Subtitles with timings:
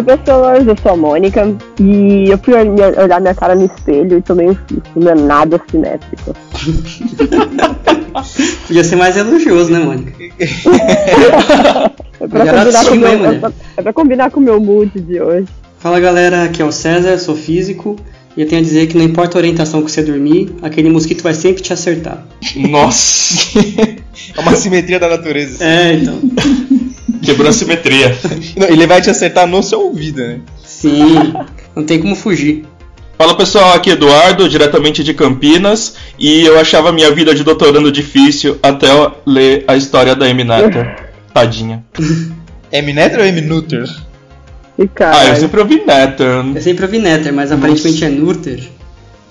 [0.00, 4.22] Oi pessoas, eu sou a Mônica e eu fui olhar minha cara no espelho e
[4.22, 6.34] tomei um susto, não é nada simétrico.
[8.66, 10.10] Podia ser mais elogioso, né, Mônica?
[12.18, 15.20] é, pra combinar com meu, é, pra, é pra combinar com o meu mood de
[15.20, 15.48] hoje.
[15.78, 17.96] Fala galera, aqui é o César, sou físico
[18.34, 21.22] e eu tenho a dizer que não importa a orientação que você dormir, aquele mosquito
[21.22, 22.24] vai sempre te acertar.
[22.56, 23.58] Nossa!
[24.34, 25.62] é uma simetria da natureza.
[25.62, 26.18] É, então.
[27.22, 28.16] Quebrou a simetria.
[28.68, 30.40] Ele vai te acertar no seu ouvido, né?
[30.64, 31.32] Sim,
[31.74, 32.64] não tem como fugir.
[33.18, 37.92] Fala pessoal, aqui é Eduardo, diretamente de Campinas, e eu achava minha vida de doutorando
[37.92, 38.88] difícil até
[39.26, 40.42] ler a história da M.
[41.34, 41.84] Tadinha.
[42.72, 42.94] M.
[43.18, 43.40] Ou M.
[43.42, 43.84] Nutter?
[45.00, 46.46] Ah, eu sempre ouvi Netter.
[46.54, 48.62] Eu sempre ouvi Netter, mas aparentemente é Nurter.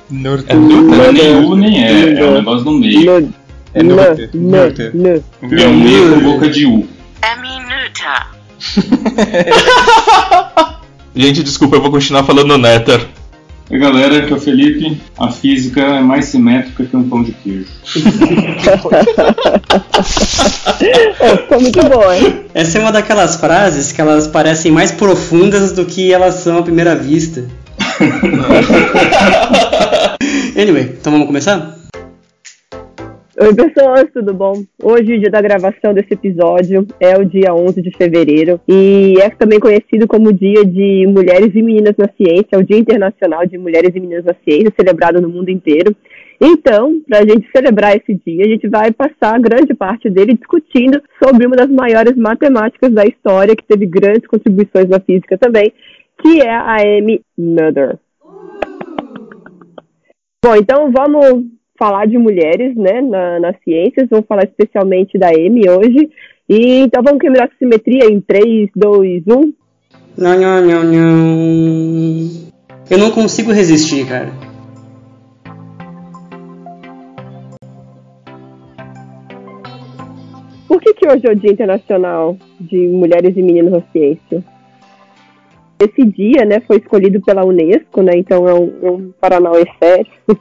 [0.07, 0.55] Nurter.
[0.55, 3.33] É nem U nem é, é um negócio no meio.
[3.73, 4.29] É Nurter.
[4.33, 4.91] Nurter.
[4.93, 6.87] É um meio com boca de U.
[7.21, 8.27] É minuta.
[11.15, 13.05] Gente, desculpa, eu vou continuar falando Nether.
[13.69, 14.99] E galera, aqui é o Felipe.
[15.17, 17.67] A física é mais simétrica que um pão de queijo.
[21.19, 22.45] é, ficou muito bom, hein?
[22.53, 26.63] Essa é uma daquelas frases que elas parecem mais profundas do que elas são à
[26.63, 27.45] primeira vista.
[30.57, 31.78] anyway, então vamos começar?
[33.41, 34.51] Oi, pessoas, tudo bom?
[34.83, 39.29] Hoje, o dia da gravação desse episódio é o dia 11 de fevereiro e é
[39.29, 43.57] também conhecido como Dia de Mulheres e Meninas na Ciência, é o Dia Internacional de
[43.57, 45.95] Mulheres e Meninas na Ciência, celebrado no mundo inteiro.
[46.41, 51.01] Então, para a gente celebrar esse dia, a gente vai passar grande parte dele discutindo
[51.23, 55.71] sobre uma das maiores matemáticas da história, que teve grandes contribuições na física também,
[56.21, 57.99] que é a Amy Noether.
[60.43, 65.61] Bom, então vamos falar de mulheres né, na, nas ciências, vou falar especialmente da M
[65.69, 66.09] hoje.
[66.49, 69.53] E, então vamos quebrar a simetria em 3, 2, 1.
[70.17, 72.29] Não, não, não, não.
[72.89, 74.29] Eu não consigo resistir, cara.
[80.67, 84.43] Por que, que hoje é o Dia Internacional de Mulheres e Meninos na Ciência?
[85.79, 89.65] Esse dia, né, foi escolhido pela Unesco, né, então é um, é um Paranauê.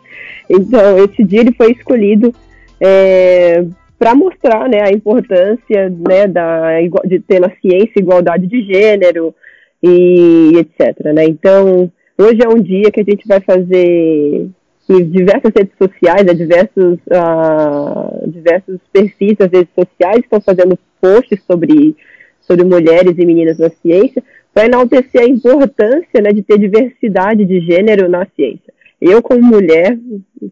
[0.50, 2.34] Então, esse dia ele foi escolhido
[2.80, 3.66] é,
[3.98, 9.34] para mostrar né, a importância né, da, de ter na ciência igualdade de gênero
[9.82, 11.12] e etc.
[11.12, 11.24] Né?
[11.26, 14.48] Então, hoje é um dia que a gente vai fazer
[14.88, 21.42] em diversas redes sociais, né, diversos, uh, diversos perfis das redes sociais estão fazendo posts
[21.46, 21.94] sobre,
[22.40, 24.22] sobre mulheres e meninas na ciência,
[24.52, 28.72] para enaltecer a importância né, de ter diversidade de gênero na ciência.
[29.00, 29.96] Eu, como mulher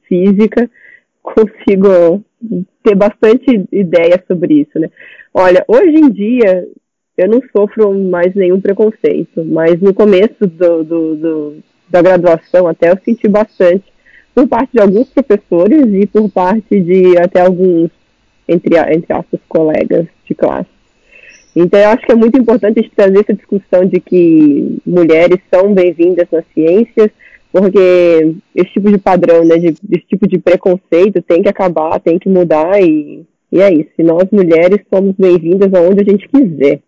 [0.09, 0.71] física,
[1.23, 2.23] consigo
[2.83, 4.89] ter bastante ideia sobre isso, né?
[5.35, 6.67] Olha, hoje em dia
[7.17, 11.57] eu não sofro mais nenhum preconceito, mas no começo do, do, do,
[11.89, 13.85] da graduação até eu senti bastante
[14.35, 17.91] por parte de alguns professores e por parte de até alguns,
[18.47, 20.76] entre, entre aspas, colegas de classe.
[21.57, 26.27] Então, eu acho que é muito importante trazer essa discussão de que mulheres são bem-vindas
[26.31, 27.11] nas ciências,
[27.51, 32.19] porque esse tipo de padrão, né, de, esse tipo de preconceito tem que acabar, tem
[32.19, 33.89] que mudar e, e é isso.
[33.99, 36.81] E nós mulheres somos bem-vindas aonde a gente quiser.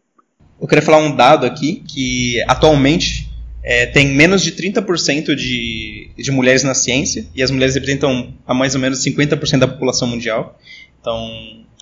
[0.60, 3.30] Eu queria falar um dado aqui que atualmente
[3.64, 8.52] é, tem menos de 30% de, de mulheres na ciência e as mulheres representam a
[8.52, 10.58] mais ou menos 50% da população mundial.
[11.00, 11.26] Então,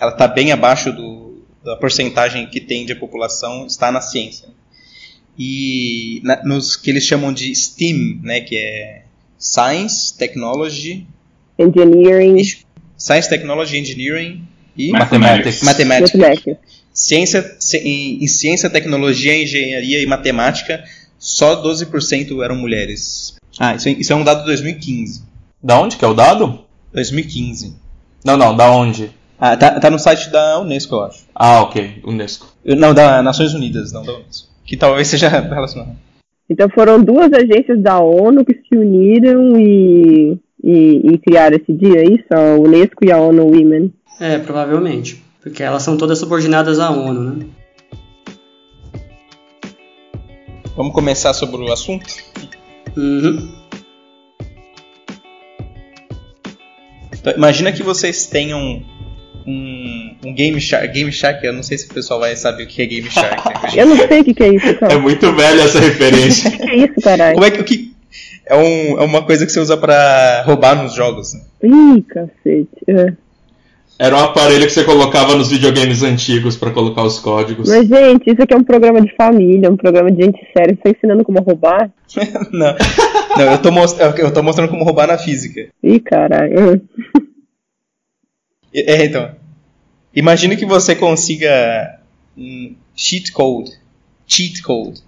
[0.01, 1.26] ela está bem abaixo do,
[1.67, 4.49] da porcentagem que tem de população está na ciência
[5.37, 9.03] e na, nos que eles chamam de STEAM, né, que é
[9.37, 11.05] Science, Technology,
[11.59, 12.43] Engineering,
[12.97, 14.45] Science, Technology, Engineering
[14.77, 15.63] e Mathematics.
[15.63, 16.15] Mathematics.
[16.15, 16.57] Mathematics.
[16.93, 20.83] Ciência, em, em ciência, tecnologia, engenharia e matemática,
[21.19, 23.37] só 12% eram mulheres.
[23.59, 25.23] Ah, isso, é, isso é um dado de 2015.
[25.63, 26.65] Da onde que é o dado?
[26.95, 27.75] 2015.
[28.25, 29.11] Não, não, da onde?
[29.39, 31.25] Ah, tá, tá no site da Unesco, eu acho.
[31.35, 32.47] Ah, ok, Unesco.
[32.65, 35.97] Não, da Nações Unidas, não da Unesco que talvez seja relacionado.
[36.51, 42.01] Então foram duas agências da ONU que se uniram e, e, e criaram esse dia,
[42.01, 42.27] é isso?
[42.31, 43.93] A Unesco e a ONU Women.
[44.21, 45.23] É, provavelmente.
[45.43, 47.47] Porque elas são todas subordinadas à ONU, né?
[50.77, 52.05] Vamos começar sobre o assunto?
[52.97, 53.49] Uhum.
[57.13, 58.85] Então, imagina que vocês tenham
[59.47, 60.89] um, um Game Shark.
[60.89, 63.49] Game Shark, eu não sei se o pessoal vai saber o que é Game Shark.
[63.49, 63.71] Né?
[63.83, 64.95] eu não sei o que é isso, cara.
[64.95, 66.51] É muito velha essa referência.
[66.51, 67.35] o que é isso, caralho?
[67.35, 67.93] Como é que, que
[68.47, 71.35] é, um, é uma coisa que você usa pra roubar nos jogos.
[71.35, 71.41] Né?
[71.63, 72.69] Ih, cacete.
[72.89, 73.13] É.
[73.99, 77.69] Era um aparelho que você colocava nos videogames antigos para colocar os códigos.
[77.69, 80.75] Mas, gente, isso aqui é um programa de família, um programa de gente séria.
[80.75, 81.91] Você tá ensinando como roubar?
[82.53, 82.75] não,
[83.37, 83.71] não eu, tô
[84.19, 85.69] eu tô mostrando como roubar na física.
[85.83, 86.83] Ih, caralho.
[88.77, 89.35] É, então.
[90.15, 91.99] Imagine que você consiga
[92.37, 93.71] um cheat code.
[94.27, 95.01] Cheat code.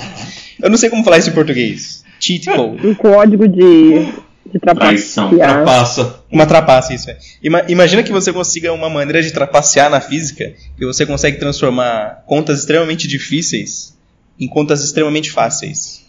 [0.62, 2.04] Eu não sei como falar isso em português.
[2.18, 2.86] Cheat code.
[2.86, 4.12] Um código de
[4.52, 5.30] de trapacear.
[5.30, 6.22] Trapaça.
[6.30, 7.18] Uma trapaça, isso é.
[7.42, 12.24] Ima imagina que você consiga uma maneira de trapacear na física que você consegue transformar
[12.26, 13.96] contas extremamente difíceis
[14.38, 16.04] em contas extremamente fáceis.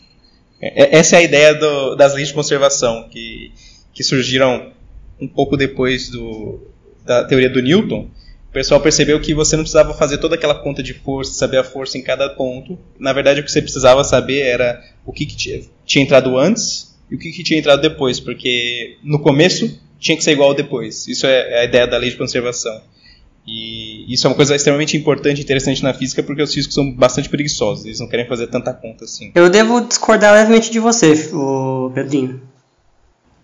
[0.60, 3.52] É, essa é a ideia do, das leis de conservação que,
[3.94, 4.72] que surgiram
[5.20, 6.60] um pouco depois do,
[7.12, 8.08] da teoria do Newton.
[8.50, 11.64] O pessoal percebeu que você não precisava fazer toda aquela conta de força, saber a
[11.64, 12.78] força em cada ponto.
[13.00, 16.96] Na verdade, o que você precisava saber era o que, que tinha, tinha entrado antes
[17.10, 20.56] e o que, que tinha entrado depois, porque no começo tinha que ser igual ao
[20.56, 21.08] depois.
[21.08, 22.82] Isso é a ideia da lei de conservação.
[23.48, 26.92] E isso é uma coisa extremamente importante e interessante na física, porque os físicos são
[26.92, 29.32] bastante preguiçosos, eles não querem fazer tanta conta assim.
[29.34, 32.42] Eu devo discordar levemente de você, o Pedrinho.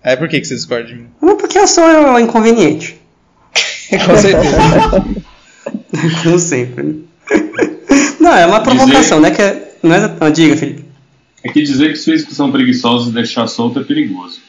[0.04, 1.08] É por que, que você discorda de mim?
[1.19, 3.00] Porque eu sou inconveniente.
[4.06, 4.57] Com certeza.
[6.24, 7.06] Como sempre.
[8.19, 9.30] Não, é uma provocação, Dizer...
[9.30, 9.31] né?
[9.31, 9.75] Que é...
[9.81, 10.16] não é...
[10.19, 10.86] Não, diga, Felipe.
[11.44, 14.39] É que dizer que os físicos são preguiçosos e deixar solto é perigoso.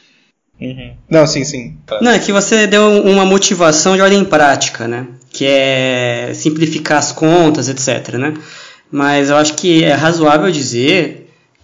[0.61, 0.93] Uhum.
[1.09, 1.77] Não, sim, sim.
[2.01, 5.07] Não, é que você deu uma motivação de ordem prática, né?
[5.31, 8.35] Que é simplificar as contas, etc, né?
[8.91, 11.18] Mas eu acho que é razoável dizer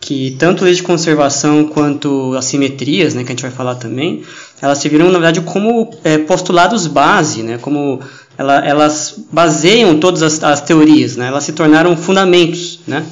[0.05, 4.23] que tanto leis de conservação quanto assimetrias, né, que a gente vai falar também,
[4.61, 7.59] elas serviram, na verdade, como é, postulados base, né?
[7.59, 8.01] Como
[8.37, 11.29] ela, elas baseiam todas as, as teorias, né?
[11.29, 13.03] Elas se tornaram fundamentos, né?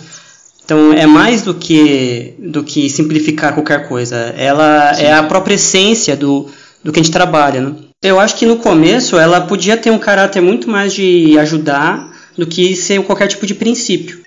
[0.65, 4.17] Então é mais do que do que simplificar qualquer coisa.
[4.37, 5.05] Ela Sim.
[5.05, 6.49] é a própria essência do,
[6.85, 7.61] do que a gente trabalha.
[7.61, 7.75] Né?
[8.03, 12.47] Eu acho que no começo ela podia ter um caráter muito mais de ajudar do
[12.47, 14.22] que ser qualquer tipo de princípio.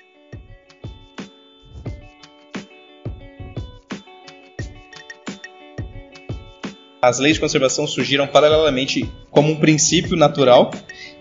[7.06, 10.72] As leis de conservação surgiram paralelamente como um princípio natural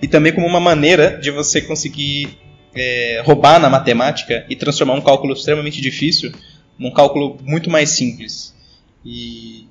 [0.01, 2.39] e também como uma maneira de você conseguir
[2.73, 6.31] é, roubar na matemática e transformar um cálculo extremamente difícil
[6.79, 8.51] num cálculo muito mais simples.
[9.05, 9.67] E,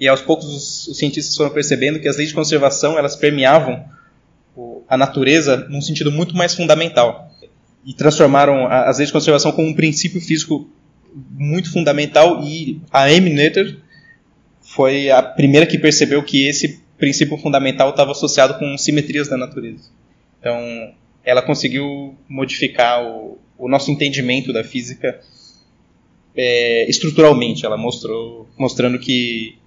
[0.00, 3.84] e aos poucos os, os, cientistas foram percebendo que as leis de conservação elas permeavam
[4.88, 7.30] a natureza num sentido muito mais fundamental
[7.84, 10.66] e transformaram as leis de conservação como um princípio físico
[11.30, 13.86] muito fundamental e a Amy Noether
[14.78, 19.90] foi a primeira que percebeu que esse princípio fundamental estava associado com simetrias da natureza.
[20.38, 20.94] Então,
[21.24, 25.20] ela conseguiu modificar o, o nosso entendimento da física
[26.36, 27.66] é, estruturalmente.
[27.66, 29.58] Ela mostrou, mostrando que,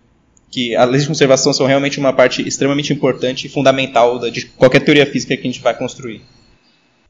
[0.50, 4.46] que as leis de conservação são realmente uma parte extremamente importante e fundamental da, de
[4.46, 6.22] qualquer teoria física que a gente vai construir.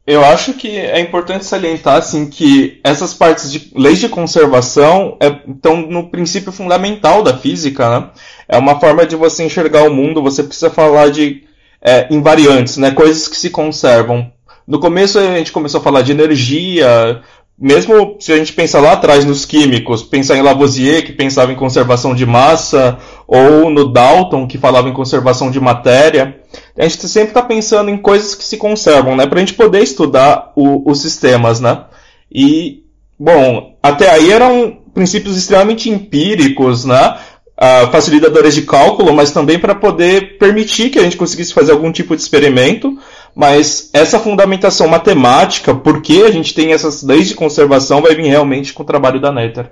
[0.06, 5.28] Eu acho que é importante salientar assim que essas partes de leis de conservação é,
[5.50, 8.10] estão no princípio fundamental da física, né?
[8.48, 10.24] É uma forma de você enxergar o mundo.
[10.24, 11.44] Você precisa falar de
[11.82, 12.92] é, invariantes, né?
[12.92, 14.32] Coisas que se conservam.
[14.68, 17.22] No começo a gente começou a falar de energia,
[17.58, 21.56] mesmo se a gente pensar lá atrás nos químicos, pensar em Lavoisier, que pensava em
[21.56, 22.98] conservação de massa,
[23.34, 26.42] ou no Dalton, que falava em conservação de matéria,
[26.78, 29.26] a gente sempre está pensando em coisas que se conservam, né?
[29.26, 31.86] Para a gente poder estudar o, os sistemas, né?
[32.30, 32.84] E,
[33.18, 37.18] bom, até aí eram princípios extremamente empíricos, né?
[37.58, 41.92] Uh, facilitadores de cálculo, mas também para poder permitir que a gente conseguisse fazer algum
[41.92, 42.98] tipo de experimento
[43.34, 48.28] mas essa fundamentação matemática, por que a gente tem essas leis de conservação, vai vir
[48.28, 49.72] realmente com o trabalho da Nether.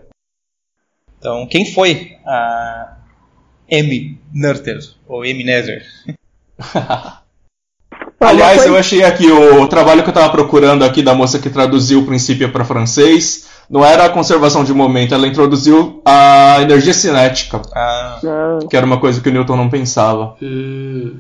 [1.18, 2.99] Então, quem foi a
[3.70, 4.20] M.
[4.34, 5.44] Noether, ou M.
[5.44, 5.84] Nether?
[8.20, 12.02] Aliás, eu achei aqui o trabalho que eu estava procurando aqui da moça que traduziu
[12.02, 13.48] o princípio para francês.
[13.70, 17.62] Não era a conservação de momento, ela introduziu a energia cinética.
[17.74, 18.20] Ah.
[18.70, 20.36] Que era uma coisa que o Newton não pensava.
[20.42, 21.16] Hum.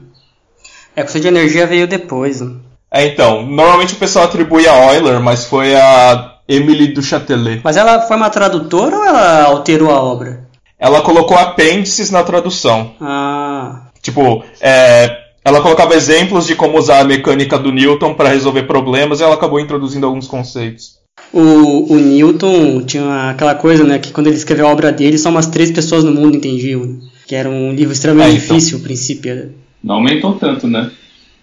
[0.95, 2.41] É, que o de energia veio depois.
[2.41, 2.55] Né?
[2.91, 3.45] É, então.
[3.45, 7.61] Normalmente o pessoal atribui a Euler, mas foi a Emily du Châtelet.
[7.63, 10.38] Mas ela foi uma tradutora ou ela alterou a obra?
[10.79, 12.93] Ela colocou apêndices na tradução.
[13.01, 13.87] Ah.
[14.01, 19.19] Tipo, é, ela colocava exemplos de como usar a mecânica do Newton para resolver problemas
[19.19, 20.97] e ela acabou introduzindo alguns conceitos.
[21.33, 25.29] O, o Newton tinha aquela coisa, né, que quando ele escreveu a obra dele, só
[25.29, 26.85] umas três pessoas no mundo entendiam.
[26.85, 26.99] Né?
[27.27, 28.55] Que era um livro extremamente é, então.
[28.55, 29.53] difícil, o princípio.
[29.83, 30.89] Não aumentou tanto, né?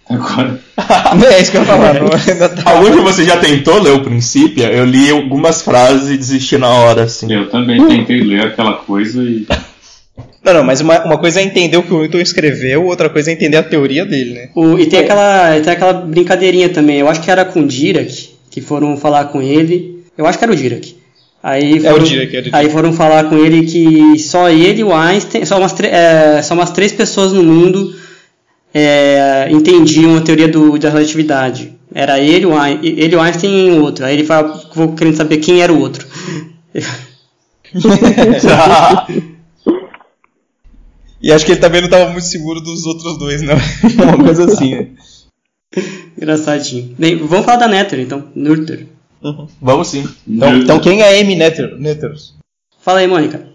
[0.09, 0.59] Agora.
[1.29, 1.93] é isso que eu ia falar.
[1.95, 4.63] Tá Algum que você já tentou ler o princípio?
[4.63, 7.31] Eu li algumas frases e desisti na hora, assim.
[7.31, 9.45] Eu também tentei ler aquela coisa e.
[10.43, 13.29] Não, não, mas uma, uma coisa é entender o que o Newton escreveu, outra coisa
[13.29, 14.49] é entender a teoria dele, né?
[14.55, 18.29] O, e tem aquela, tem aquela brincadeirinha também, eu acho que era com o Dirac,
[18.49, 20.05] que foram falar com ele.
[20.17, 20.95] Eu acho que era o Dirac.
[21.43, 22.55] Aí É o foram, Dirac, era o Dirac.
[22.65, 26.53] aí foram falar com ele que só ele e o Einstein, só umas, é, só
[26.53, 27.93] umas três pessoas no mundo
[28.73, 31.73] é, entendiam a teoria do, da relatividade.
[31.93, 34.05] Era ele, o Ein- ele, o Einstein e um outro.
[34.05, 36.05] Aí ele fala, vou querendo saber quem era o outro.
[41.21, 43.55] E acho que ele também não estava muito seguro dos outros dois, não.
[44.03, 44.89] uma coisa assim, né?
[46.15, 46.95] Engraçadinho.
[46.97, 48.87] Bem, vamos falar da Nether então, Nurter.
[49.59, 50.07] Vamos sim.
[50.27, 51.75] Então, então quem é a Amy Nether?
[52.79, 53.47] Fala aí, Mônica.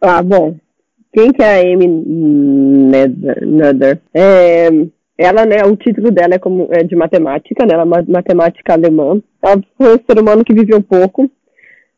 [0.00, 0.56] Ah, bom.
[1.16, 1.86] Quem que é a Amy
[3.46, 4.02] Nether?
[4.12, 4.68] É,
[5.16, 8.74] ela, né, o título dela é, como, é de matemática, né, ela é uma matemática
[8.74, 9.18] alemã.
[9.42, 11.30] Ela foi um ser humano que viveu pouco.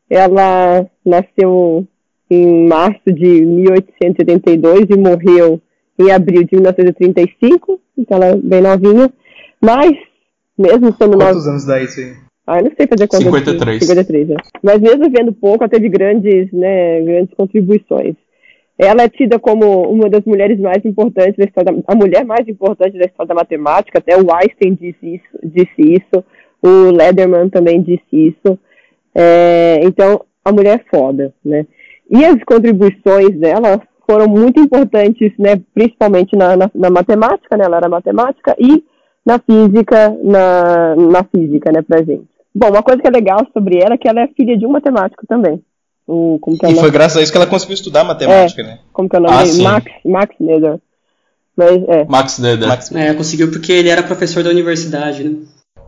[0.09, 1.85] Ela nasceu
[2.31, 5.61] em março de 1882 e morreu
[5.99, 9.11] em abril de 1935, então ela é bem novinha.
[9.59, 9.91] Mas,
[10.57, 11.33] mesmo sendo nova...
[11.33, 12.13] Quantos anos dá isso aí?
[12.47, 13.23] Ah, eu não sei fazer conta.
[13.25, 13.85] 53.
[13.85, 14.35] 53, é.
[14.63, 18.15] Mas mesmo vendo pouco, ela teve grandes, né, grandes contribuições.
[18.79, 22.97] Ela é tida como uma das mulheres mais importantes da história, a mulher mais importante
[22.97, 26.23] da história da matemática, até o Einstein disse isso, disse isso
[26.61, 28.59] o Lederman também disse isso.
[29.15, 31.65] É, então, a mulher é foda, né?
[32.09, 37.77] E as contribuições dela foram muito importantes, né, principalmente na, na, na matemática, né, ela
[37.77, 38.83] era matemática, e
[39.23, 42.27] na física, na, na física, né, pra gente.
[42.55, 44.71] Bom, uma coisa que é legal sobre ela é que ela é filha de um
[44.71, 45.61] matemático também.
[46.11, 48.63] O, como que é o E foi graças a isso que ela conseguiu estudar matemática,
[48.63, 48.79] né?
[48.91, 49.61] Como que é o nome Ah, sim.
[49.61, 50.79] Max, Max Nether.
[51.55, 52.05] Mas, é.
[52.09, 52.67] Max Nether.
[52.67, 55.35] Max- É, conseguiu porque ele era professor da universidade, né?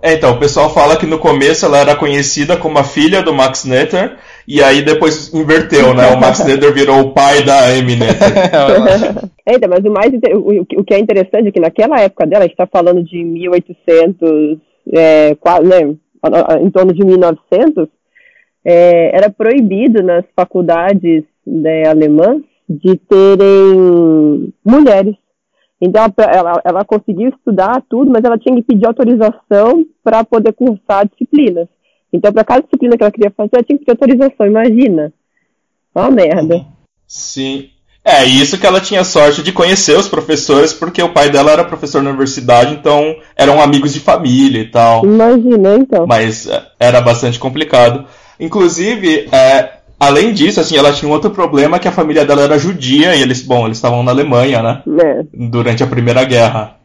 [0.03, 3.33] É, então, o pessoal fala que no começo ela era conhecida como a filha do
[3.33, 4.15] Max Nether,
[4.47, 6.07] e aí depois inverteu, né?
[6.11, 9.31] O Max Nether virou o pai da Amy Nether.
[9.45, 12.43] É, então, mas o mais o, o que é interessante é que naquela época dela,
[12.43, 14.57] a gente está falando de 1800,
[14.93, 15.81] é, quase, né,
[16.61, 17.87] em torno de 1900,
[18.63, 25.15] é, era proibido nas faculdades né, alemãs de terem mulheres.
[25.81, 30.53] Então ela, ela, ela conseguiu estudar tudo, mas ela tinha que pedir autorização para poder
[30.53, 31.67] cursar disciplinas.
[32.13, 35.13] Então, para cada disciplina que ela queria fazer, ela tinha que ter autorização, imagina.
[35.95, 36.65] Uma merda.
[37.07, 37.69] Sim.
[38.03, 41.63] É, isso que ela tinha sorte de conhecer os professores, porque o pai dela era
[41.63, 45.05] professor na universidade, então eram amigos de família e tal.
[45.05, 46.07] Imagina, então.
[46.07, 48.05] Mas é, era bastante complicado.
[48.41, 49.69] Inclusive, é,
[49.99, 53.21] além disso, assim, ela tinha um outro problema que a família dela era judia e
[53.21, 54.81] eles, bom, eles estavam na Alemanha, né?
[54.99, 55.21] É.
[55.33, 56.75] Durante a Primeira Guerra.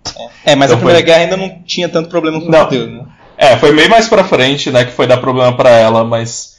[0.44, 2.60] É, mas a Então Primeira foi- Guerra ainda não tinha tanto problema com Não.
[2.60, 3.04] o judeu, né?
[3.38, 6.56] É, foi meio mais pra frente, né, que foi dar problema pra ela, mas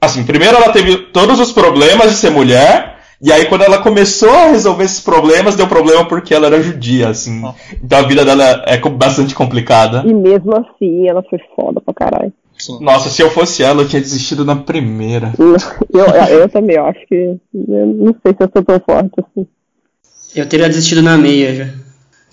[0.00, 4.30] assim, primeiro ela teve todos os problemas de ser mulher, e aí quando ela começou
[4.30, 7.42] a resolver esses problemas, deu problema porque ela era judia, assim.
[7.82, 10.02] Então a vida dela é bastante complicada.
[10.04, 12.32] E mesmo assim, ela foi foda pra caralho.
[12.66, 12.78] Sim.
[12.84, 15.32] Nossa, se eu fosse ela, eu tinha desistido na primeira.
[15.38, 16.06] Eu,
[16.40, 17.14] eu também, eu acho que.
[17.54, 19.46] Eu não sei se eu sou tão forte assim.
[20.34, 21.68] Eu teria desistido na meia já.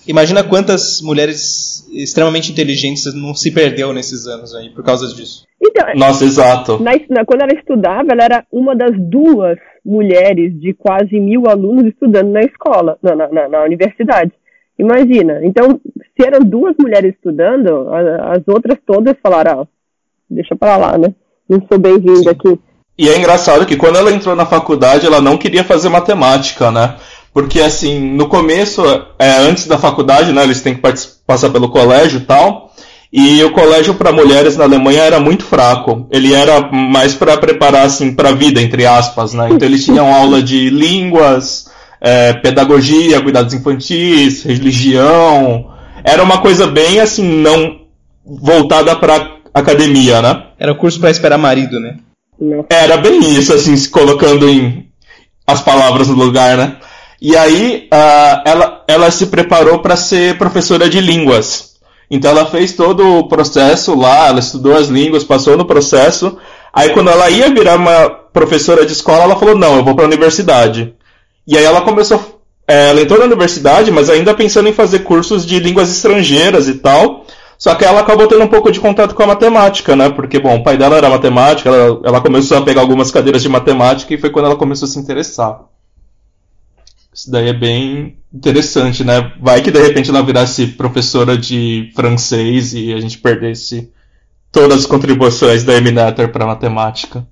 [0.06, 5.46] Imagina quantas mulheres extremamente inteligentes não se perdeu nesses anos aí por causa disso.
[5.62, 6.82] Então, Nossa, exato.
[6.84, 11.86] na, na- quando ela estudava, ela era uma das duas mulheres de quase mil alunos
[11.86, 14.32] estudando na escola, na, na, na- na universidade.
[14.78, 15.40] Imagina.
[15.46, 15.80] Então,
[16.20, 19.68] se eram duas mulheres estudando, a- as outras todas falaram, ah,
[20.34, 21.14] deixa pra lá, né?
[21.50, 22.60] Não sou bem-vinda aqui.
[22.98, 26.96] E é engraçado que quando ela entrou na faculdade, ela não queria fazer matemática, né?
[27.34, 28.84] Porque, assim, no começo,
[29.18, 30.82] é, antes da faculdade, né, eles têm que
[31.26, 32.72] passar pelo colégio e tal.
[33.12, 36.08] E o colégio para mulheres na Alemanha era muito fraco.
[36.12, 39.50] Ele era mais para preparar, assim, para a vida, entre aspas, né?
[39.52, 41.66] Então eles tinham aula de línguas,
[42.00, 45.72] é, pedagogia, cuidados infantis, religião.
[46.04, 47.82] Era uma coisa bem, assim, não
[48.26, 50.44] voltada para academia, né?
[50.60, 51.98] Era o curso pra esperar marido, né?
[52.70, 54.88] Era bem isso, assim, se colocando em
[55.46, 56.78] as palavras no lugar, né?
[57.22, 61.74] E aí ah, ela, ela se preparou para ser professora de línguas.
[62.10, 66.38] Então ela fez todo o processo lá, ela estudou as línguas, passou no processo.
[66.74, 70.06] Aí quando ela ia virar uma professora de escola, ela falou: "Não, eu vou para
[70.06, 70.94] a universidade".
[71.48, 75.46] E aí ela começou, é, ela entrou na universidade, mas ainda pensando em fazer cursos
[75.46, 77.26] de línguas estrangeiras e tal.
[77.64, 80.10] Só que ela acabou tendo um pouco de contato com a matemática, né?
[80.10, 83.48] Porque, bom, o pai dela era matemática, ela, ela começou a pegar algumas cadeiras de
[83.48, 85.62] matemática e foi quando ela começou a se interessar.
[87.14, 89.32] Isso daí é bem interessante, né?
[89.40, 93.90] Vai que de repente ela virasse professora de francês e a gente perdesse
[94.52, 97.26] todas as contribuições da Eminator para matemática.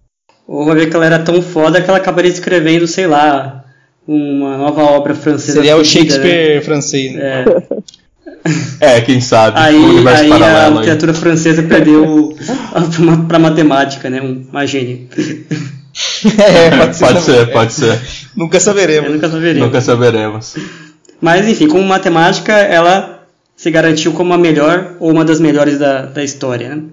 [0.47, 3.65] Ou vai ver que ela era tão foda que ela acabaria escrevendo, sei lá,
[4.07, 5.55] uma nova obra francesa.
[5.55, 5.83] Seria o né?
[5.83, 7.43] Shakespeare francês, né?
[7.43, 7.81] É.
[8.79, 9.59] É, quem sabe?
[9.59, 10.73] Aí, um aí a aí.
[10.73, 12.35] literatura francesa perdeu
[13.27, 14.21] para matemática, né?
[14.21, 15.01] Um- Uma gênia.
[16.39, 17.05] É, pode ser.
[17.05, 18.01] Pode ser, pode ser.
[18.35, 19.11] Nunca saberemos.
[19.11, 19.61] nunca saberia.
[19.63, 20.55] Nunca saberemos.
[21.19, 23.25] Mas enfim, como matemática, ela
[23.55, 26.83] se garantiu como a melhor ou uma das melhores da, da história, né?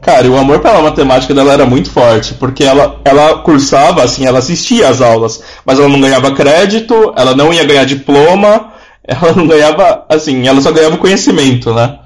[0.00, 4.24] Cara, e o amor pela matemática dela era muito forte, porque ela, ela cursava, assim,
[4.24, 8.72] ela assistia às aulas, mas ela não ganhava crédito, ela não ia ganhar diploma,
[9.06, 11.98] ela não ganhava, assim, ela só ganhava conhecimento, né?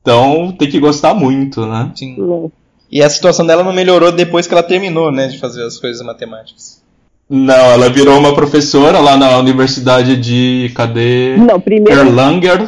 [0.00, 1.92] Então tem que gostar muito, né?
[1.94, 2.50] Sim.
[2.90, 6.04] E a situação dela não melhorou depois que ela terminou, né, de fazer as coisas
[6.04, 6.82] matemáticas.
[7.30, 10.70] Não, ela virou uma professora lá na Universidade de.
[10.74, 11.36] Cadê?
[11.38, 12.58] Não, primeiro, Erlanger.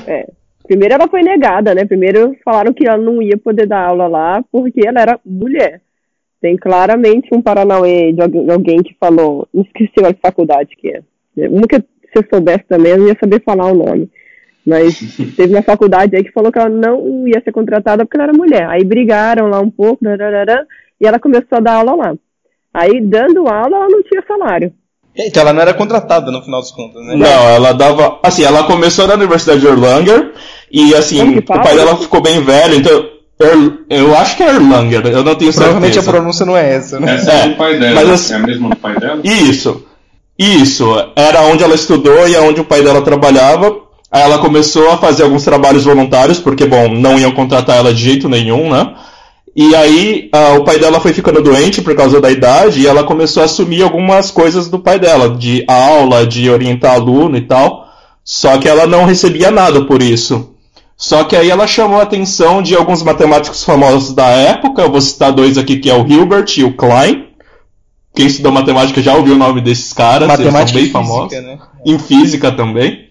[0.67, 1.85] primeiro ela foi negada, né?
[1.85, 5.83] Primeiro falaram que ela não ia poder dar aula lá porque ela era mulher.
[6.41, 10.89] Tem claramente um paranauê de alguém, de alguém que falou, não esqueci a faculdade que
[10.89, 11.03] é.
[11.49, 11.83] Uma que
[12.17, 14.09] se eu soubesse também, eu não ia saber falar o nome.
[14.67, 14.99] Mas
[15.37, 18.33] teve uma faculdade aí que falou que ela não ia ser contratada porque ela era
[18.33, 18.67] mulher.
[18.69, 20.67] Aí brigaram lá um pouco, dararara,
[21.01, 22.15] e ela começou a dar aula lá.
[22.73, 24.73] Aí, dando aula, ela não tinha salário.
[25.17, 27.15] Então ela não era contratada no final dos contos, né?
[27.15, 28.19] Não, ela dava.
[28.23, 30.33] Assim, ela começou na Universidade de Erlanger
[30.73, 33.15] e assim, o pai dela ficou bem velho, então.
[33.41, 36.11] Er- eu acho que é Erlanger, eu não tenho Provavelmente a certeza.
[36.13, 37.15] pronúncia não é essa, né?
[37.15, 37.95] Essa é, É, do pai dela.
[37.95, 39.21] mas assim- É a mesma do pai dela?
[39.23, 39.87] Isso.
[40.39, 40.85] Isso.
[41.15, 43.77] Era onde ela estudou e onde o pai dela trabalhava.
[44.11, 48.03] Aí ela começou a fazer alguns trabalhos voluntários, porque, bom, não iam contratar ela de
[48.03, 48.95] jeito nenhum, né?
[49.57, 53.05] E aí ah, o pai dela foi ficando doente por causa da idade e ela
[53.05, 57.89] começou a assumir algumas coisas do pai dela, de aula, de orientar aluno e tal.
[58.25, 60.55] Só que ela não recebia nada por isso.
[60.97, 64.83] Só que aí ela chamou a atenção de alguns matemáticos famosos da época.
[64.83, 67.27] Eu vou citar dois aqui, que é o Hilbert e o Klein.
[68.15, 71.33] Quem estudou matemática já ouviu o nome desses caras, Matemática eles são bem famosos.
[71.33, 71.59] física, né?
[71.85, 73.09] Em física também.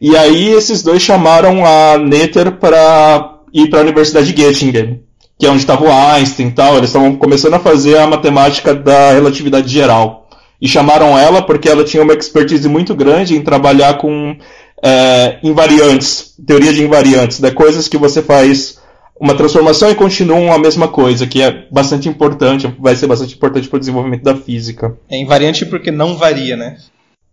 [0.00, 5.00] E aí esses dois chamaram a Nether para ir para a Universidade de Göttingen,
[5.38, 6.76] que é onde estava o Einstein e tal.
[6.76, 10.28] Eles estavam começando a fazer a matemática da relatividade geral.
[10.60, 14.36] E chamaram ela porque ela tinha uma expertise muito grande em trabalhar com
[14.82, 17.50] é, invariantes, teoria de invariantes, né?
[17.50, 18.78] coisas que você faz
[19.18, 23.68] uma transformação e continuam a mesma coisa, que é bastante importante, vai ser bastante importante
[23.68, 24.96] para o desenvolvimento da física.
[25.08, 26.76] É invariante porque não varia, né?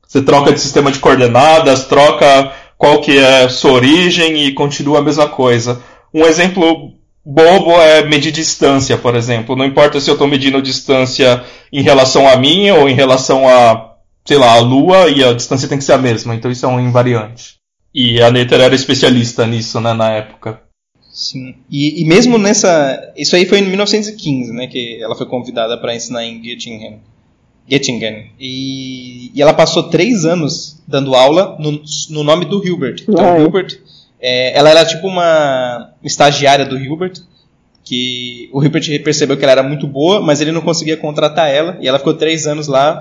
[0.07, 4.99] Você troca de sistema de coordenadas, troca qual que é a sua origem e continua
[4.99, 5.81] a mesma coisa.
[6.13, 6.93] Um exemplo
[7.25, 9.55] bobo é medir distância, por exemplo.
[9.55, 13.95] Não importa se eu estou medindo distância em relação a mim ou em relação a,
[14.25, 16.35] sei lá, a Lua, e a distância tem que ser a mesma.
[16.35, 17.55] Então isso é um invariante.
[17.93, 20.61] E a Nether era especialista nisso, né, na época.
[21.11, 21.55] Sim.
[21.69, 23.11] E, e mesmo nessa.
[23.17, 24.67] Isso aí foi em 1915, né?
[24.67, 26.99] Que ela foi convidada para ensinar em Göttingen.
[27.69, 28.31] Göttingen.
[28.39, 33.03] E, e ela passou três anos dando aula no, no nome do Hilbert.
[33.07, 33.41] Então, Ah, é?
[33.41, 33.79] Hilbert.
[34.19, 37.13] é, ela era tipo uma estagiária do Hilbert.
[37.83, 41.77] Que o Hilbert percebeu que ela era muito boa, mas ele não conseguia contratar ela.
[41.81, 42.99] E ela ficou três anos lá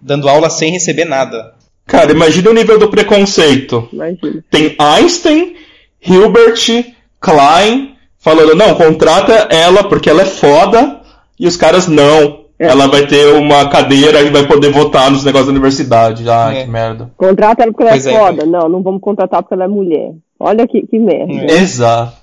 [0.00, 1.54] dando aula sem receber nada.
[1.86, 3.88] Cara, imagina o nível do preconceito.
[3.92, 4.44] Imagina.
[4.50, 5.54] tem Einstein,
[6.00, 6.84] Hilbert,
[7.20, 11.00] Klein, falando, não, contrata ela porque ela é foda,
[11.38, 12.40] e os caras, não.
[12.58, 12.66] É.
[12.66, 16.28] Ela vai ter uma cadeira e vai poder votar nos negócios da universidade.
[16.28, 16.64] Ah, É.
[16.64, 17.10] que merda.
[17.16, 18.44] Contrata ela porque ela Pois é é, foda.
[18.44, 20.12] Não, não vamos contratar porque ela é mulher.
[20.38, 21.32] Olha que, que merda.
[21.32, 21.52] É.
[21.56, 22.20] Exato.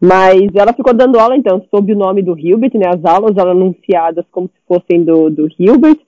[0.00, 2.86] Mas ela ficou dando aula, então, sob o nome do Hilbert, né?
[2.88, 5.98] As aulas eram anunciadas como se fossem do, do Hilbert.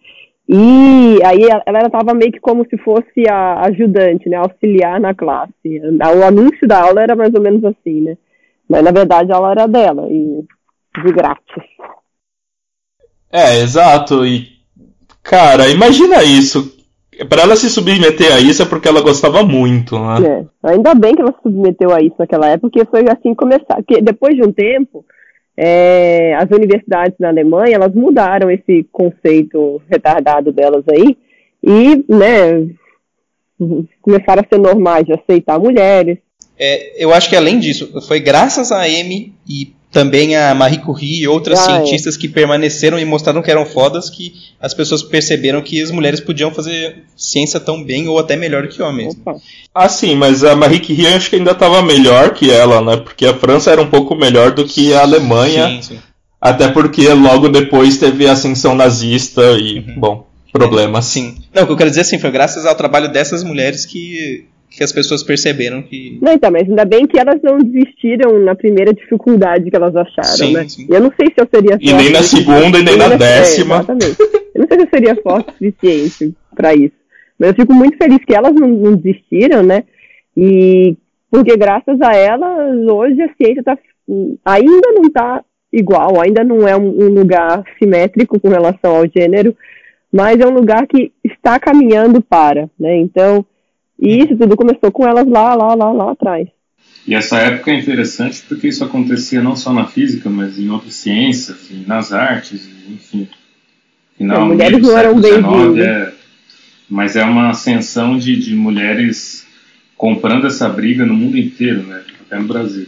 [0.49, 4.39] E aí ela- estava meio que como se fosse a ajudante, né?
[4.39, 5.53] Auxiliar na classe.
[5.63, 8.17] O anúncio da aula era mais ou menos assim, né?
[8.67, 10.43] Mas na verdade a aula era dela, e
[11.05, 11.65] de grátis.
[13.31, 14.25] É, exato.
[14.25, 14.49] E,
[15.23, 16.77] cara, imagina isso.
[17.29, 20.47] Pra ela se submeter a isso é porque ela gostava muito, né?
[20.63, 20.71] É.
[20.71, 23.77] Ainda bem que ela se submeteu a isso naquela época, porque foi assim começar.
[23.77, 25.05] Porque depois de um tempo,
[25.61, 31.17] é, as universidades na Alemanha elas mudaram esse conceito retardado delas aí
[31.61, 32.69] e, né,
[34.01, 36.19] começaram a ser normais de aceitar mulheres.
[36.57, 41.23] É, eu acho que além disso, foi graças a Amy e também a Marie Curie
[41.23, 41.77] e outras Ah, é.
[41.77, 46.21] cientistas que permaneceram e mostraram que eram fodas que as pessoas perceberam que as mulheres
[46.21, 49.17] podiam fazer ciência tão bem ou até melhor que homens.
[49.75, 52.97] Ah, sim, mas a Marie Curie acho que ainda estava melhor que ela, né?
[52.99, 55.69] Porque a França era um pouco melhor do que a Alemanha.
[55.69, 55.99] Sim, sim.
[56.41, 61.07] Até porque logo depois teve a ascensão nazista e, bom, problemas.
[61.07, 61.35] Sim.
[61.53, 64.85] Não, o que eu quero dizer assim, foi graças ao trabalho dessas mulheres que, que
[64.85, 66.19] as pessoas perceberam que.
[66.23, 70.27] Não, então, mas ainda bem que elas não desistiram na primeira dificuldade que elas acharam,
[70.37, 70.69] Sim, né?
[70.69, 70.87] sim.
[70.89, 73.07] E eu não sei se eu seria E nem na forte- segunda e nem na
[73.15, 73.77] é, décima.
[73.77, 74.17] exatamente.
[74.55, 76.95] Eu não sei se eu seria forte o suficiente para isso.
[77.39, 79.85] Mas eu fico muito feliz que elas não, não desistiram, né?
[80.37, 80.97] E
[81.31, 83.79] porque graças a elas, hoje a ciência tá,
[84.45, 89.55] ainda não está igual, ainda não é um, um lugar simétrico com relação ao gênero,
[90.11, 92.97] mas é um lugar que está caminhando para, né?
[92.97, 93.45] Então,
[93.99, 96.49] isso tudo começou com elas lá, lá, lá, lá atrás.
[97.07, 100.95] E essa época é interessante porque isso acontecia não só na física, mas em outras
[100.95, 103.29] ciências, nas artes, enfim.
[104.17, 105.87] Final, é, mulheres não eram bem-vindas.
[105.87, 106.13] É,
[106.89, 109.47] mas é uma ascensão de, de mulheres
[109.97, 112.03] comprando essa briga no mundo inteiro, né?
[112.21, 112.87] Até no Brasil.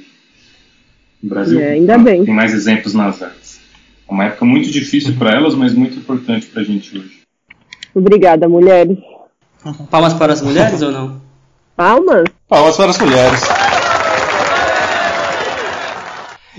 [1.23, 2.25] No Brasil é, ainda bem.
[2.25, 3.61] tem mais exemplos nas artes.
[4.09, 7.21] É uma época muito difícil para elas, mas muito importante para a gente hoje.
[7.95, 8.99] Obrigada, mulheres.
[9.91, 11.21] Palmas para as mulheres ou não?
[11.77, 12.25] Palmas?
[12.49, 13.41] Palmas para as mulheres.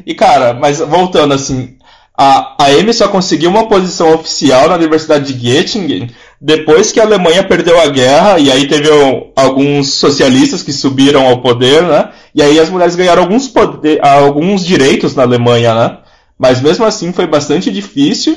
[0.05, 1.77] E cara, mas voltando assim,
[2.17, 6.09] a, a Amy só conseguiu uma posição oficial na Universidade de Göttingen
[6.41, 8.89] depois que a Alemanha perdeu a guerra, e aí teve
[9.35, 12.09] alguns socialistas que subiram ao poder, né?
[12.33, 15.97] E aí as mulheres ganharam alguns, poder, alguns direitos na Alemanha, né?
[16.39, 18.35] Mas mesmo assim foi bastante difícil.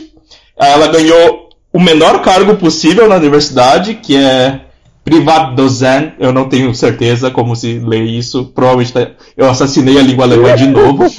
[0.55, 4.61] Ela ganhou o menor cargo possível na universidade, que é
[5.05, 8.45] Privatdozent, eu não tenho certeza como se lê isso.
[8.55, 11.05] Provavelmente tá, eu assassinei a língua alemã de novo.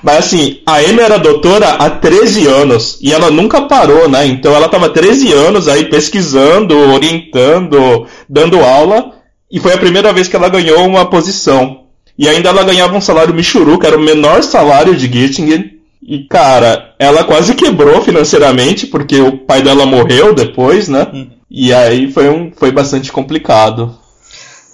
[0.00, 4.26] Mas assim, a Amy era doutora há 13 anos e ela nunca parou, né?
[4.26, 9.12] Então ela estava 13 anos aí pesquisando, orientando, dando aula
[9.50, 11.82] e foi a primeira vez que ela ganhou uma posição.
[12.16, 15.71] E ainda ela ganhava um salário Michuru, que era o menor salário de Göttingen.
[16.02, 21.06] E cara, ela quase quebrou financeiramente porque o pai dela morreu depois, né?
[21.12, 21.30] Uhum.
[21.48, 23.94] E aí foi, um, foi bastante complicado.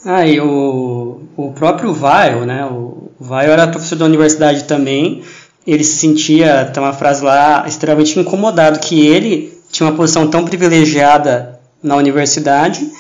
[0.05, 2.65] Ah, e o, o próprio Vaio, né?
[2.65, 5.23] O, o Vaio era professor da universidade também.
[5.67, 10.45] Ele se sentia, tem uma frase lá, extremamente incomodado que ele tinha uma posição tão
[10.45, 12.91] privilegiada na universidade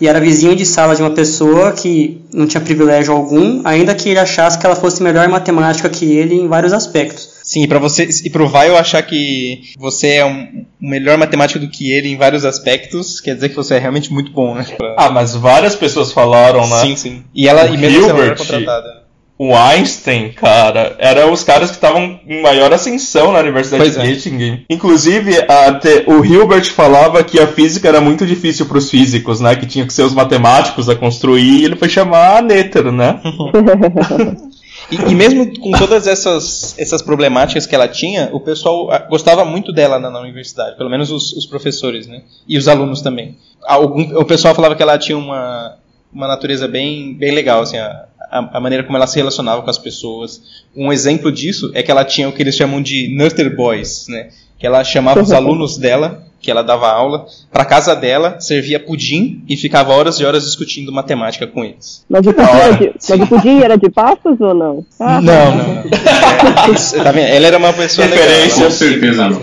[0.00, 4.10] e era vizinho de sala de uma pessoa que não tinha privilégio algum, ainda que
[4.10, 7.37] ele achasse que ela fosse melhor em matemática que ele em vários aspectos.
[7.48, 11.58] Sim, e para você e pro Vai eu achar que você é um melhor matemático
[11.58, 14.66] do que ele em vários aspectos, quer dizer que você é realmente muito bom, né?
[14.76, 14.94] Pra...
[14.98, 16.82] Ah, mas várias pessoas falaram, né?
[16.82, 17.24] Sim, sim.
[17.34, 19.08] E ela o e mesmo Hilbert, contratada.
[19.38, 24.00] O Einstein, cara, eram os caras que estavam em maior ascensão na Universidade pois de
[24.00, 24.12] é.
[24.12, 24.66] Göttingen.
[24.68, 29.56] Inclusive, até, o Hilbert falava que a física era muito difícil para os físicos, né?
[29.56, 33.20] Que tinha que ser os matemáticos a construir, e ele foi chamar a Nether, né?
[34.90, 39.44] E, e, mesmo com todas essas, essas problemáticas que ela tinha, o pessoal ah, gostava
[39.44, 42.22] muito dela na, na universidade, pelo menos os, os, professores, né?
[42.46, 43.36] E os alunos também.
[43.64, 45.76] Algum, o pessoal falava que ela tinha uma,
[46.10, 49.68] uma natureza bem, bem legal, assim, a, a, a, maneira como ela se relacionava com
[49.68, 50.64] as pessoas.
[50.74, 54.30] Um exemplo disso é que ela tinha o que eles chamam de Nutter Boys, né?
[54.58, 59.42] Que ela chamava os alunos dela que ela dava aula, para casa dela, servia pudim
[59.48, 62.04] e ficava horas e horas discutindo matemática com eles.
[62.08, 64.86] Mas o pudim, era de, mas o pudim era de passos ou não?
[65.00, 67.04] Ah, não, não, não.
[67.04, 67.26] tá vendo?
[67.26, 68.70] Ela era uma pessoa Referência, legal.
[68.70, 69.42] Com certeza não.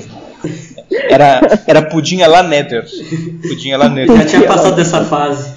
[1.10, 2.86] Era, era pudim lá Nether.
[3.41, 4.17] Pudim lá Nether.
[4.17, 5.53] Já tinha passado dessa fase.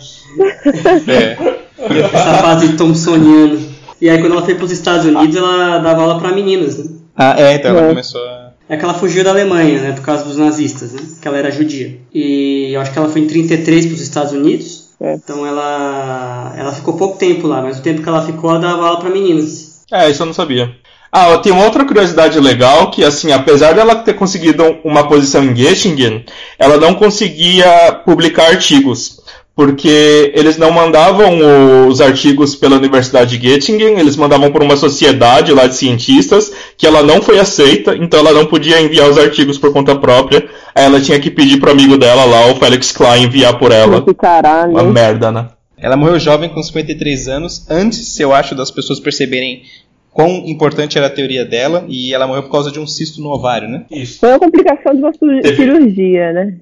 [1.09, 1.37] É.
[1.79, 3.59] Essa fase thompsoniana.
[4.01, 6.97] E aí quando ela foi para os Estados Unidos, ela dava aula para meninas, né?
[7.17, 7.89] Ah, é, então ela é.
[7.89, 11.27] começou a é que ela fugiu da Alemanha, né, por causa dos nazistas, né, que
[11.27, 11.99] ela era judia.
[12.13, 14.89] E eu acho que ela foi em 33 para os Estados Unidos.
[15.01, 15.15] É.
[15.15, 18.87] Então ela ela ficou pouco tempo lá, mas o tempo que ela ficou ela dava
[18.87, 19.85] aula para meninas.
[19.93, 20.75] É, isso eu não sabia.
[21.11, 25.55] Ah, tem uma outra curiosidade legal que, assim, apesar dela ter conseguido uma posição em
[25.55, 26.27] Göttingen,
[26.59, 29.18] ela não conseguia publicar artigos
[29.59, 35.53] porque eles não mandavam os artigos pela Universidade de Göttingen, eles mandavam por uma sociedade
[35.53, 39.59] lá de cientistas, que ela não foi aceita, então ela não podia enviar os artigos
[39.59, 43.25] por conta própria, aí ela tinha que pedir pro amigo dela lá, o Felix Klein,
[43.25, 44.01] enviar por ela.
[44.01, 44.71] Que caralho.
[44.71, 45.49] Uma merda, né?
[45.77, 49.63] Ela morreu jovem com 53 anos, antes, eu acho, das pessoas perceberem
[50.13, 53.31] quão importante era a teoria dela, e ela morreu por causa de um cisto no
[53.31, 53.87] ovário, né?
[53.91, 54.21] Isso.
[54.21, 56.55] Foi uma complicação de uma cirurgia, né?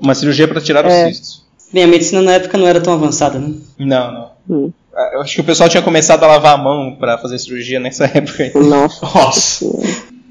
[0.00, 0.88] Uma cirurgia para tirar é.
[0.88, 1.45] os cistos.
[1.72, 3.54] Bem, a medicina na época não era tão avançada, né?
[3.78, 4.30] Não, não.
[4.48, 4.72] Hum.
[5.12, 8.04] Eu acho que o pessoal tinha começado a lavar a mão para fazer cirurgia nessa
[8.12, 8.50] época.
[8.54, 9.04] Nossa.
[9.04, 9.66] Nossa.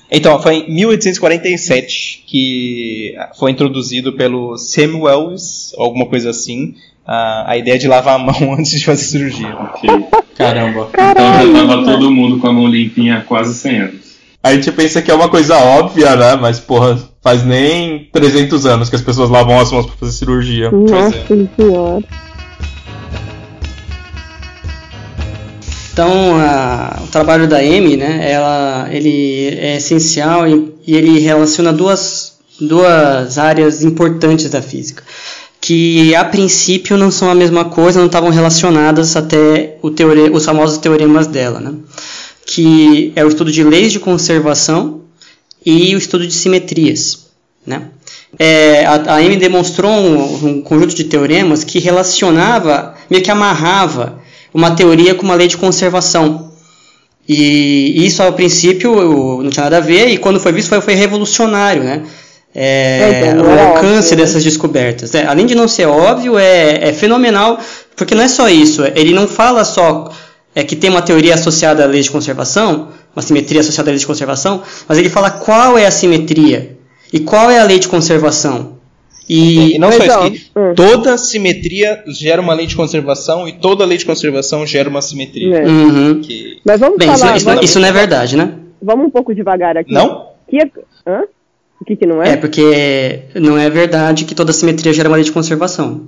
[0.10, 7.78] Então, foi em 1847 que foi introduzido pelo Samuels, alguma coisa assim, a, a ideia
[7.78, 9.56] de lavar a mão antes de fazer cirurgia.
[9.76, 9.89] Okay.
[10.36, 10.89] Caramba.
[10.91, 11.43] Caramba.
[11.43, 14.06] Então já tava todo mundo com a mão limpinha há quase 100 anos.
[14.43, 16.36] A gente pensa que é uma coisa óbvia, né?
[16.36, 20.69] Mas, porra, faz nem 300 anos que as pessoas lavam as mãos pra fazer cirurgia.
[20.69, 21.25] Nossa é.
[21.57, 22.03] senhora.
[25.91, 31.73] Então, a, o trabalho da Amy, né, ela, ele é essencial e, e ele relaciona
[31.73, 35.03] duas duas áreas importantes da física,
[35.59, 40.45] que a princípio não são a mesma coisa, não estavam relacionadas até o teore os
[40.45, 41.73] famosos teoremas dela, né?
[42.45, 45.04] que é o estudo de leis de conservação
[45.65, 47.25] e o estudo de simetrias.
[47.65, 47.84] Né?
[48.38, 54.19] É, a, a Amy demonstrou um, um, conjunto de teoremas que relacionava, meio que amarrava
[54.54, 56.51] uma teoria com uma lei de conservação.
[57.28, 60.93] E isso, ao princípio, não tinha nada a ver, e quando foi visto, foi, foi
[60.93, 62.04] revolucionário, né?
[62.58, 64.49] É, então, o é alcance óbvio, dessas né?
[64.49, 65.13] descobertas.
[65.13, 67.60] É, além de não ser óbvio, é, é, fenomenal,
[67.97, 70.10] porque não é só isso, ele não fala só
[70.54, 73.99] é, que tem uma teoria associada à lei de conservação, uma simetria associada à lei
[73.99, 76.78] de conservação, mas ele fala qual é a simetria
[77.13, 78.75] e qual é a lei de conservação.
[79.28, 80.73] E, e não só isso, que hum.
[80.75, 85.58] toda simetria gera uma lei de conservação e toda lei de conservação gera uma simetria.
[85.58, 85.65] É.
[85.65, 86.21] Uhum.
[86.21, 86.60] Que...
[86.63, 87.63] Mas vamos Bem, falar, isso, vamos...
[87.63, 88.54] isso, não é verdade, né?
[88.82, 89.91] Vamos um pouco devagar aqui.
[89.91, 90.28] Não?
[90.47, 90.60] Que...
[91.08, 91.23] Hã?
[91.82, 92.34] O que, que não é?
[92.34, 96.04] É porque não é verdade que toda simetria gera uma lei de conservação.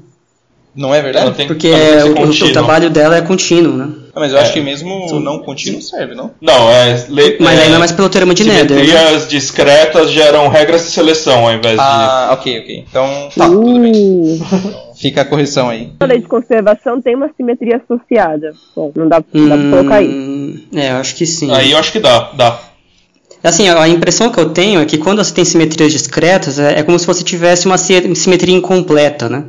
[0.77, 1.35] Não é verdade?
[1.35, 3.89] Tem, porque o, o, trabalho dela é contínuo, né?
[4.13, 4.41] Ah, mas eu é.
[4.41, 5.19] acho que mesmo sim.
[5.19, 6.29] não contínuo serve, não?
[6.39, 7.03] Não, é.
[7.09, 8.77] Le, mas é, ainda mais pelo teorema de Nether.
[8.77, 9.27] Simetrias né?
[9.27, 11.89] discretas geram regras de seleção ao invés ah, de.
[11.89, 12.85] Ah, ok, ok.
[12.87, 13.59] Então, tá, uh.
[13.59, 14.35] tudo bem.
[14.35, 15.91] Então, fica a correção aí.
[15.99, 18.53] A lei de conservação tem uma simetria associada.
[18.75, 20.13] Bom, não dá, não dá pra colocar isso.
[20.13, 21.51] Hum, é, eu acho que sim.
[21.51, 22.59] Aí eu acho que dá, dá.
[23.43, 26.83] Assim, a impressão que eu tenho é que quando você tem simetrias discretas, é, é
[26.83, 29.45] como se você tivesse uma simetria incompleta, né?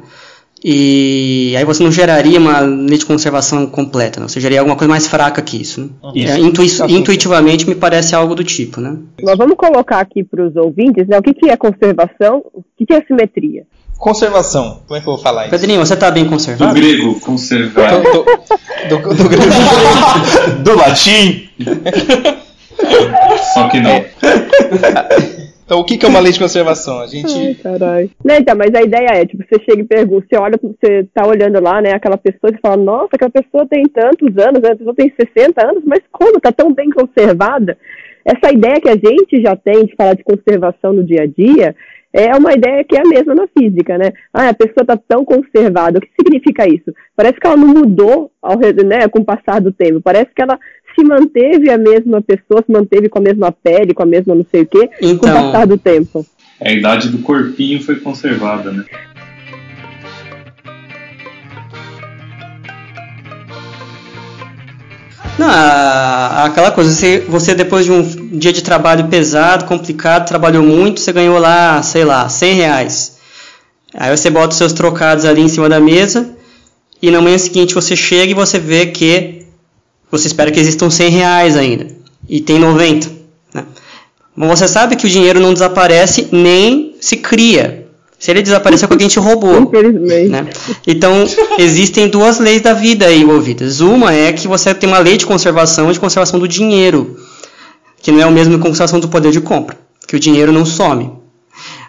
[0.62, 4.28] E aí você não geraria uma lei de conservação completa, né?
[4.28, 5.80] você geraria alguma coisa mais fraca que isso.
[5.82, 5.88] Né?
[6.14, 6.32] Isso.
[6.32, 8.80] É, intui intuitivamente me parece algo do tipo.
[8.80, 8.96] Né?
[9.22, 12.86] Nós vamos colocar aqui para os ouvintes né, o que, que é conservação, o que,
[12.86, 13.64] que é simetria.
[13.98, 15.50] Conservação, como é que eu vou falar isso?
[15.50, 16.72] Pedrinho, você está bem conservado?
[16.72, 18.00] Do grego, conservar.
[18.00, 19.50] Do, do, do, do grego.
[20.62, 21.48] do latim.
[23.54, 24.04] Só que não.
[25.68, 26.98] Então, o que, que é uma lei de conservação?
[26.98, 27.30] A gente.
[27.30, 28.10] Ai, caralho.
[28.24, 31.26] Não, então, mas a ideia é, tipo, você chega e pergunta, você olha, você tá
[31.26, 34.94] olhando lá, né, aquela pessoa e fala, nossa, aquela pessoa tem tantos anos, a pessoa
[34.94, 36.40] tem 60 anos, mas como?
[36.40, 37.76] Tá tão bem conservada?
[38.24, 41.76] Essa ideia que a gente já tem de falar de conservação no dia a dia
[42.14, 44.12] é uma ideia que é a mesma na física, né?
[44.32, 45.98] Ah, a pessoa está tão conservada.
[45.98, 46.94] O que significa isso?
[47.14, 50.00] Parece que ela não mudou ao, né, com o passar do tempo.
[50.00, 50.58] Parece que ela
[50.98, 54.44] se manteve a mesma pessoa, se manteve com a mesma pele, com a mesma não
[54.50, 56.26] sei o quê, então, com o então, passar do tempo.
[56.60, 58.84] A idade do corpinho foi conservada, né?
[65.38, 65.48] Não,
[66.44, 68.02] aquela coisa, você, você depois de um
[68.36, 73.18] dia de trabalho pesado, complicado, trabalhou muito, você ganhou lá, sei lá, 100 reais.
[73.94, 76.36] Aí você bota os seus trocados ali em cima da mesa
[77.00, 79.37] e na manhã seguinte você chega e você vê que
[80.10, 81.86] você espera que existam 100 reais ainda
[82.28, 83.10] e tem 90.
[83.54, 83.64] Né?
[84.34, 87.86] Mas você sabe que o dinheiro não desaparece nem se cria.
[88.18, 89.62] Se ele desaparecer, alguém te roubou.
[89.62, 90.28] Infelizmente.
[90.28, 90.46] Né?
[90.86, 91.24] Então,
[91.58, 93.80] existem duas leis da vida aí envolvidas.
[93.80, 97.16] Uma é que você tem uma lei de conservação e de conservação do dinheiro,
[98.02, 100.64] que não é o mesmo que conservação do poder de compra, que o dinheiro não
[100.64, 101.12] some.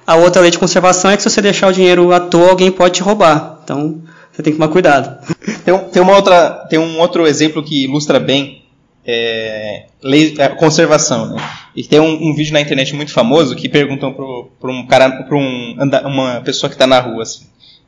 [0.05, 2.71] A outra lei de conservação é que se você deixar o dinheiro à toa, alguém
[2.71, 3.59] pode te roubar.
[3.63, 5.19] Então, você tem que tomar cuidado.
[5.65, 8.63] Tem, tem, uma outra, tem um outro exemplo que ilustra bem
[9.05, 11.33] é, lei, é, conservação.
[11.33, 11.41] Né?
[11.75, 15.37] E tem um, um, vídeo na internet muito famoso que perguntam para um cara, para
[15.37, 17.45] um, uma pessoa que está na rua assim,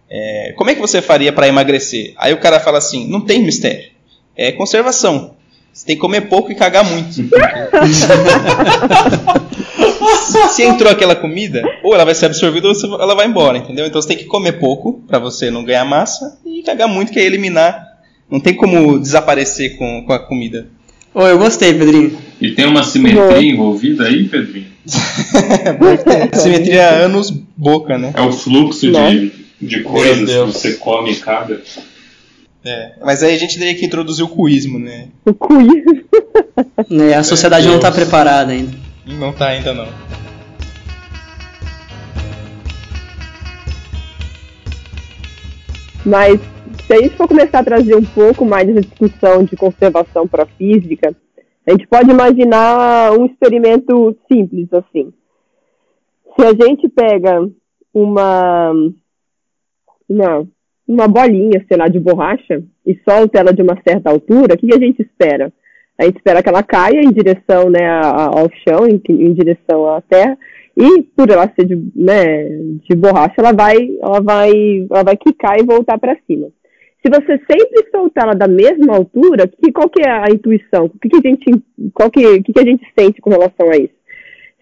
[0.10, 2.14] é, como é que você faria para emagrecer?
[2.18, 3.90] Aí o cara fala assim, não tem mistério,
[4.36, 5.36] é conservação.
[5.74, 7.22] Você tem que comer pouco e cagar muito.
[10.52, 13.86] se entrou aquela comida, ou ela vai ser absorvida ou ela vai embora, entendeu?
[13.86, 17.20] Então você tem que comer pouco para você não ganhar massa e cagar muito, que
[17.20, 17.88] é eliminar.
[18.30, 20.68] Não tem como desaparecer com, com a comida.
[21.14, 22.18] Oh, eu gostei, Pedrinho.
[22.40, 24.68] E tem uma simetria envolvida aí, Pedrinho?
[26.34, 28.14] simetria anos-boca, né?
[28.16, 31.62] É o fluxo de, de coisas que você come e caga.
[32.64, 35.08] É, mas aí a gente teria que introduzir o cuísmo, né?
[35.26, 36.02] O cuísmo.
[36.92, 38.78] É, a sociedade não está preparada ainda.
[39.20, 39.88] Não está ainda não.
[46.06, 46.40] Mas
[46.86, 50.44] se a gente for começar a trazer um pouco mais essa discussão de conservação para
[50.44, 51.16] a física,
[51.68, 55.14] a gente pode imaginar um experimento simples assim.
[56.36, 57.48] Se a gente pega
[57.94, 58.74] uma,
[60.10, 60.48] uma,
[60.88, 64.74] uma bolinha, sei lá, de borracha e solta ela de uma certa altura, o que
[64.74, 65.54] a gente espera?
[66.02, 70.02] A gente espera que ela caia em direção né, ao chão, em, em direção à
[70.02, 70.36] terra,
[70.76, 72.50] e por ela ser de, né,
[72.90, 74.52] de borracha, ela vai, ela vai,
[74.90, 76.48] ela vai quicar e voltar para cima.
[77.06, 80.86] Se você sempre soltar ela da mesma altura, que, qual que é a intuição?
[80.86, 83.78] O que, que a gente, qual que, que, que a gente sente com relação a
[83.78, 84.02] isso?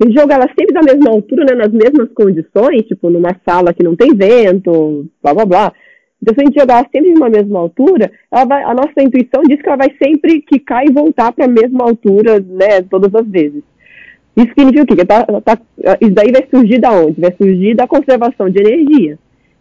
[0.02, 3.84] se jogar ela sempre da mesma altura, né, nas mesmas condições, tipo numa sala que
[3.84, 5.73] não tem vento, blá blá blá.
[6.21, 9.67] Então, se a gente jogar sempre numa mesma altura, vai, a nossa intuição diz que
[9.67, 13.63] ela vai sempre quicar e voltar para a mesma altura, né, todas as vezes.
[14.36, 14.95] Isso significa o quê?
[14.95, 15.58] Que tá, tá,
[15.99, 17.19] isso daí vai surgir da onde?
[17.19, 19.17] Vai surgir da conservação de energia,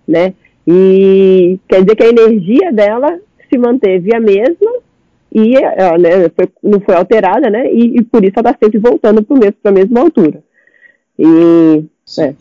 [0.07, 0.35] né?
[0.66, 3.18] E quer dizer que a energia dela
[3.51, 4.71] se manteve a mesma
[5.33, 7.73] e né, foi, não foi alterada, né?
[7.73, 10.42] E, e por isso ela está sempre voltando para a mesma altura.
[11.18, 11.85] E,
[12.18, 12.35] é,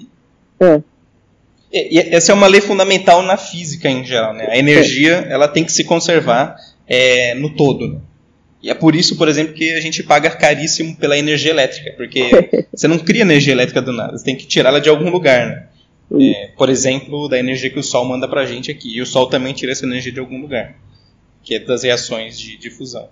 [0.60, 0.82] é.
[2.12, 4.48] Essa é uma lei fundamental na física em geral, né?
[4.50, 5.34] A energia é.
[5.34, 6.56] ela tem que se conservar
[6.88, 7.88] é, no todo.
[7.88, 8.00] Né?
[8.64, 12.30] E é por isso, por exemplo, que a gente paga caríssimo pela energia elétrica, porque
[12.74, 15.68] você não cria energia elétrica do nada, você tem que tirá-la de algum lugar, né?
[16.20, 18.96] É, por exemplo, da energia que o Sol manda pra gente aqui.
[18.96, 20.76] E o Sol também tira essa energia de algum lugar
[21.48, 23.10] que é das reações de, de fusão.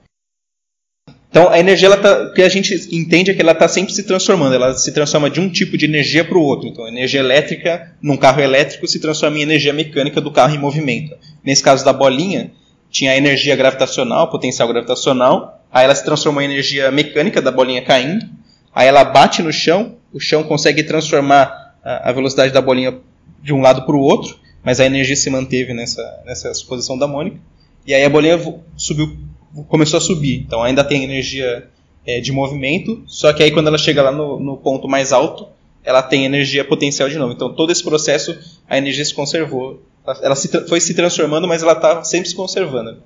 [1.36, 4.04] Então, a energia, ela tá, que a gente entende é que ela está sempre se
[4.04, 4.56] transformando.
[4.56, 6.65] Ela se transforma de um tipo de energia para o outro.
[6.65, 10.58] Então, a energia elétrica num carro elétrico se transforma em energia mecânica do carro em
[10.58, 11.13] movimento.
[11.43, 12.54] Nesse caso da bolinha,
[12.89, 15.62] tinha a energia gravitacional, potencial gravitacional.
[15.69, 18.26] Aí ela se transformou em energia mecânica da bolinha caindo.
[18.74, 19.98] Aí ela bate no chão.
[20.13, 22.98] O chão consegue transformar a, a velocidade da bolinha
[23.43, 24.39] de um lado para o outro.
[24.63, 27.41] Mas a energia se manteve nessa, nessa suposição da Mônica.
[27.86, 28.39] E aí a bolinha
[28.78, 29.17] subiu,
[29.63, 30.44] começou a subir.
[30.46, 31.68] Então ainda tem energia
[32.06, 35.48] é, de movimento, só que aí quando ela chega lá no, no, ponto mais alto,
[35.84, 37.34] ela tem energia potencial de novo.
[37.34, 38.38] Então todo esse processo,
[38.68, 39.82] a energia se conservou.
[40.06, 42.98] Ela, ela se, foi se transformando, mas ela está sempre se conservando.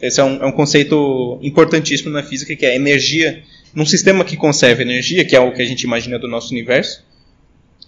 [0.00, 3.42] Esse é um, é um, conceito importantíssimo na física, que é a energia,
[3.74, 7.02] num sistema que conserva energia, que é o que a gente imagina do nosso universo,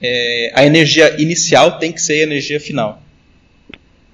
[0.01, 3.03] é, a energia inicial tem que ser a energia final.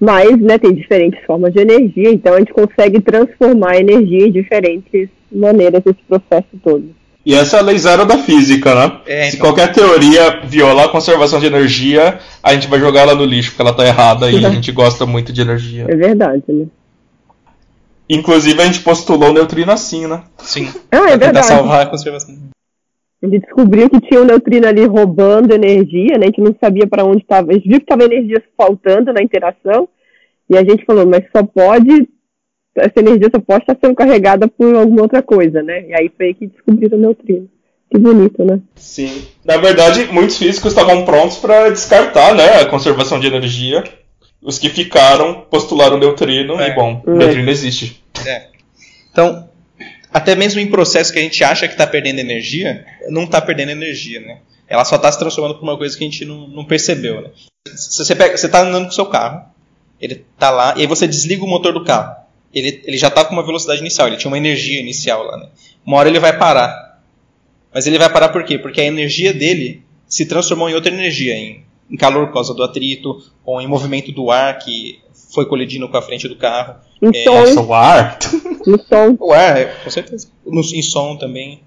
[0.03, 4.31] Mas, né, tem diferentes formas de energia, então a gente consegue transformar a energia em
[4.33, 6.89] diferentes maneiras esse processo todo.
[7.25, 8.97] E essa é a lei zero da física, né?
[9.07, 9.47] É, Se então...
[9.47, 13.61] qualquer teoria violar a conservação de energia, a gente vai jogar ela no lixo, porque
[13.61, 15.85] ela tá errada e a gente gosta muito de energia.
[15.87, 16.65] É verdade, né?
[18.09, 20.23] Inclusive a gente postulou o neutrino assim, né?
[20.39, 20.69] Sim.
[20.91, 21.45] Ah, é verdade.
[21.45, 22.35] salvar a conservação.
[23.23, 26.23] A gente descobriu que tinha um neutrino ali roubando energia, né?
[26.23, 27.51] A gente não sabia para onde estava.
[27.51, 29.87] A gente viu que estava energia faltando na interação.
[30.49, 32.09] E a gente falou, mas só pode.
[32.75, 35.87] Essa energia só pode estar sendo carregada por alguma outra coisa, né?
[35.87, 37.49] E aí foi que descobriram o neutrino.
[37.89, 38.59] Que bonito, né?
[38.75, 39.23] Sim.
[39.45, 43.83] Na verdade, muitos físicos estavam prontos para descartar né, a conservação de energia.
[44.41, 46.69] Os que ficaram postularam o neutrino é.
[46.69, 47.15] e, bom, o é.
[47.19, 48.03] neutrino existe.
[48.27, 48.47] É.
[49.11, 49.47] Então,
[50.13, 53.71] até mesmo em processo que a gente acha que está perdendo energia, não está perdendo
[53.71, 54.39] energia, né?
[54.67, 57.29] Ela só está se transformando por uma coisa que a gente não, não percebeu, né?
[57.67, 59.45] Você está andando com o seu carro,
[59.99, 62.15] ele está lá, e aí você desliga o motor do carro.
[62.53, 65.49] Ele, ele já está com uma velocidade inicial, ele tinha uma energia inicial lá, né?
[65.85, 67.01] Uma hora ele vai parar.
[67.73, 68.59] Mas ele vai parar por quê?
[68.59, 72.61] Porque a energia dele se transformou em outra energia, em, em calor por causa do
[72.61, 74.99] atrito, ou em movimento do ar que
[75.33, 76.75] foi colidindo com a frente do carro.
[77.01, 77.39] Em é, som.
[77.39, 78.19] Nossa, o ar?
[78.65, 79.17] No som.
[79.19, 80.29] O ar, é, com certeza.
[80.45, 81.61] No, em som também.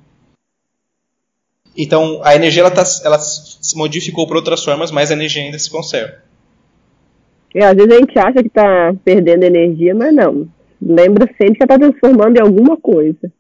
[1.77, 5.59] Então, a energia ela, tá, ela se modificou por outras formas, mas a energia ainda
[5.59, 6.15] se conserva.
[7.55, 10.49] É, às vezes a gente acha que está perdendo energia, mas não.
[10.81, 13.31] Lembra sempre que está transformando em alguma coisa.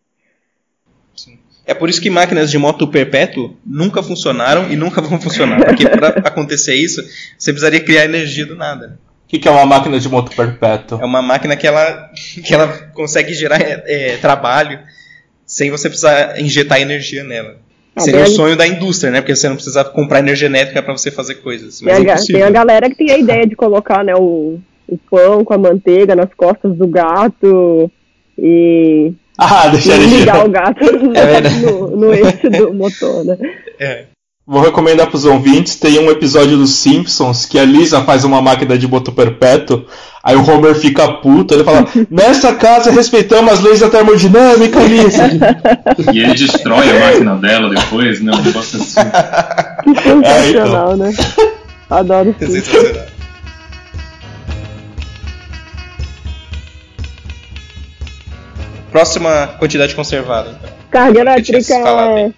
[1.15, 1.39] Sim.
[1.65, 5.65] É por isso que máquinas de moto perpétuo nunca funcionaram e nunca vão funcionar.
[5.65, 7.03] Porque para acontecer isso,
[7.39, 8.99] você precisaria criar energia do nada.
[9.27, 11.01] O que, que, é uma máquina de moto perpétuo?
[11.03, 12.11] É uma máquina que ela,
[12.45, 14.79] que ela consegue gerar é, trabalho
[15.45, 17.57] sem você precisar injetar energia nela.
[17.97, 19.21] Ah, Seria o sonho da indústria, né?
[19.21, 21.83] Porque você não precisa comprar energia elétrica para você fazer coisas.
[21.83, 24.61] Mas tem, é a, tem a galera que tem a ideia de colocar né, o,
[24.87, 27.91] o pão com a manteiga nas costas do gato
[28.39, 33.39] e ah, deixa ligar o gato é no, no, eixo do motor, né?
[33.79, 34.05] É.
[34.49, 38.41] Vou recomendar para os ouvintes, tem um episódio dos Simpsons que a Lisa faz uma
[38.41, 39.85] máquina de boto perpétuo,
[40.23, 45.31] aí o Homer fica puto, ele fala, nessa casa respeitamos as leis da termodinâmica, Lisa.
[46.15, 48.33] E ele destrói a máquina dela depois, né?
[48.33, 49.01] Um negócio assim.
[49.83, 50.97] Que sensacional, é, então.
[50.97, 51.15] né?
[51.91, 52.53] Adoro isso.
[52.53, 53.07] Sensacional.
[58.93, 60.71] Próxima quantidade conservada, então.
[60.89, 62.33] Carga elétrica é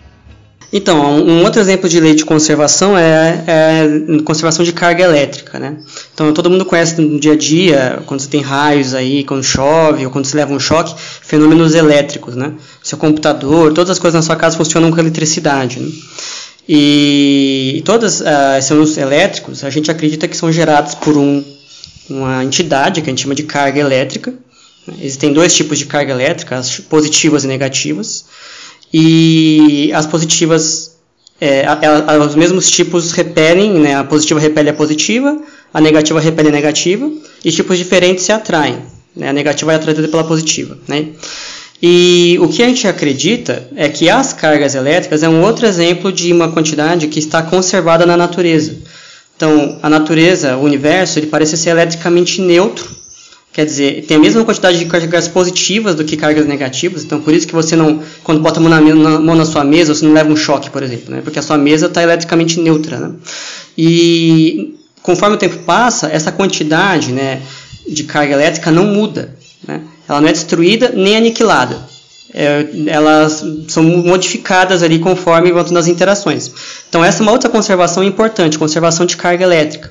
[0.71, 5.79] então, um outro exemplo de lei de conservação é, é conservação de carga elétrica, né?
[6.13, 10.05] Então, todo mundo conhece no dia a dia, quando você tem raios aí, quando chove,
[10.05, 12.53] ou quando se leva um choque, fenômenos elétricos, né?
[12.83, 15.91] Seu computador, todas as coisas na sua casa funcionam com eletricidade, né?
[16.69, 18.25] E todos uh,
[18.59, 21.43] esses fenômenos elétricos, a gente acredita que são gerados por um,
[22.11, 24.35] uma entidade que a gente chama de carga elétrica.
[25.01, 28.27] Existem dois tipos de carga elétrica, as positivas e negativas.
[28.93, 30.99] E as positivas
[31.41, 31.79] é, a,
[32.15, 35.41] a, os mesmos tipos repelem, né, a positiva repele a positiva,
[35.73, 37.11] a negativa repele a negativa,
[37.45, 38.79] e tipos diferentes se atraem.
[39.15, 40.77] Né, a negativa é atraída pela positiva.
[40.89, 41.09] Né?
[41.81, 46.13] E o que a gente acredita é que as cargas elétricas é um outro exemplo
[46.13, 48.77] de uma quantidade que está conservada na natureza.
[49.37, 52.98] Então, a natureza, o universo, ele parece ser eletricamente neutro,
[53.59, 57.35] quer dizer, tem a mesma quantidade de cargas positivas do que cargas negativas, então por
[57.35, 60.07] isso que você não, quando bota a mão na, na, mão na sua mesa, você
[60.07, 61.23] não leva um choque, por exemplo, né?
[61.25, 63.01] porque a sua mesa está eletricamente neutra.
[63.01, 63.15] Né?
[63.77, 67.43] E conforme o tempo passa, essa quantidade né,
[67.85, 69.35] de carga elétrica não muda.
[69.67, 69.81] Né?
[70.09, 71.85] Ela não é destruída nem aniquilada.
[72.33, 76.49] É, elas são modificadas ali conforme vão nas interações.
[76.89, 79.91] Então essa é uma outra conservação importante, conservação de carga elétrica.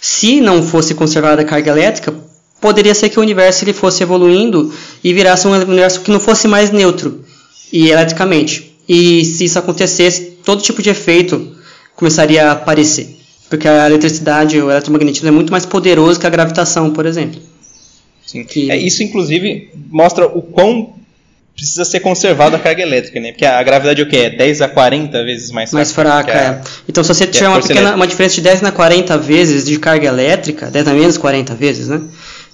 [0.00, 2.14] Se não fosse conservada a carga elétrica,
[2.60, 6.48] poderia ser que o universo ele fosse evoluindo e virasse um universo que não fosse
[6.48, 7.24] mais neutro
[7.72, 8.76] e eletricamente.
[8.88, 11.56] E se isso acontecesse, todo tipo de efeito
[11.94, 13.16] começaria a aparecer.
[13.48, 17.40] Porque a eletricidade, o eletromagnetismo é muito mais poderoso que a gravitação, por exemplo.
[18.26, 18.44] Sim.
[18.44, 18.70] Que...
[18.70, 20.94] É, isso, inclusive, mostra o quão
[21.58, 23.32] precisa ser conservada a carga elétrica, né?
[23.32, 24.18] Porque a gravidade é o quê?
[24.18, 25.76] É 10 a 40 vezes mais fraca.
[25.76, 26.60] Mais fraca, a, é.
[26.88, 30.06] Então, se você tiver uma, pequena, uma diferença de 10 a 40 vezes de carga
[30.06, 32.00] elétrica, 10 a menos 40 vezes, né?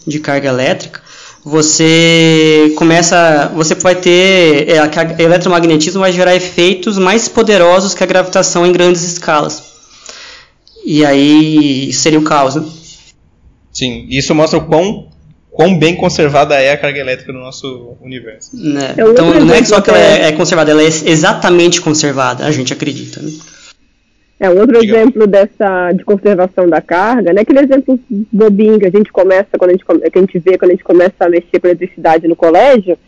[0.07, 1.01] De carga elétrica,
[1.45, 8.07] você começa, você vai ter, é, a, eletromagnetismo vai gerar efeitos mais poderosos que a
[8.07, 9.63] gravitação em grandes escalas.
[10.85, 12.65] E aí seria o caos, né?
[13.73, 15.09] Sim, isso mostra o quão
[15.55, 18.51] quão bem conservada é a carga elétrica no nosso universo.
[18.57, 18.95] Né?
[18.99, 22.73] Então não é só que ela é, é, conservada, ela é exatamente conservada, a gente
[22.73, 23.23] acredita.
[23.23, 23.33] Né?
[24.39, 24.97] É outro Diga.
[24.97, 27.43] exemplo dessa de conservação da carga, né?
[27.43, 27.99] Aquele exemplo
[28.33, 30.85] bobinho que a gente começa quando a gente que a gente vê quando a gente
[30.85, 32.99] começa a mexer com eletricidade no colégio,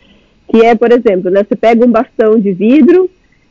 [0.49, 1.45] que é, por exemplo, né?
[1.47, 3.09] Você pega um bastão de vidro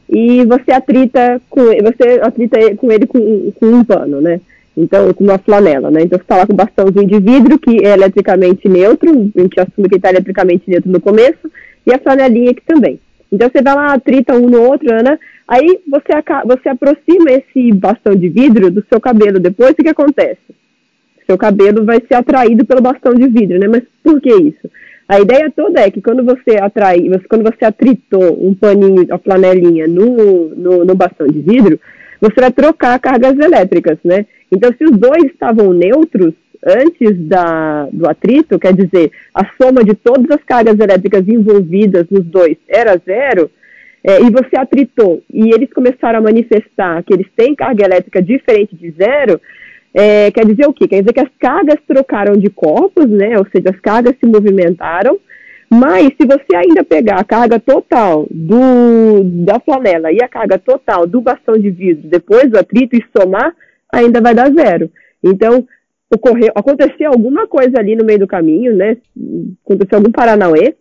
[0.08, 4.40] e você atrita com você atrita com ele com, com um pano, né?
[4.76, 6.02] Então, com uma flanela, né?
[6.02, 9.58] Então, você está lá com um bastãozinho de vidro, que é eletricamente neutro, a gente
[9.58, 11.50] assume que está eletricamente neutro no começo,
[11.86, 13.00] e a flanelinha aqui também.
[13.32, 15.18] Então, você vai lá, atrita um no outro, né?
[15.48, 16.12] Aí, você,
[16.44, 19.38] você aproxima esse bastão de vidro do seu cabelo.
[19.38, 20.40] Depois, o que acontece?
[21.24, 23.68] Seu cabelo vai ser atraído pelo bastão de vidro, né?
[23.68, 24.68] Mas por que isso?
[25.08, 29.86] A ideia toda é que quando você atrai, quando você atritou um paninho, a flanelinha
[29.86, 31.78] no, no, no bastão de vidro,
[32.20, 34.26] você vai trocar cargas elétricas, né?
[34.50, 36.34] Então, se os dois estavam neutros
[36.64, 42.24] antes da, do atrito, quer dizer, a soma de todas as cargas elétricas envolvidas nos
[42.24, 43.48] dois era zero,
[44.06, 48.76] é, e você atritou e eles começaram a manifestar que eles têm carga elétrica diferente
[48.76, 49.40] de zero,
[49.92, 50.86] é, quer dizer o quê?
[50.86, 53.36] Quer dizer que as cargas trocaram de corpos, né?
[53.36, 55.18] Ou seja, as cargas se movimentaram,
[55.68, 61.04] mas se você ainda pegar a carga total do, da flanela e a carga total
[61.04, 63.52] do bastão de vidro depois do atrito e somar,
[63.92, 64.88] ainda vai dar zero.
[65.24, 65.66] Então,
[66.14, 68.96] ocorreu, aconteceu alguma coisa ali no meio do caminho, né?
[69.64, 70.76] Aconteceu algum Paranauê,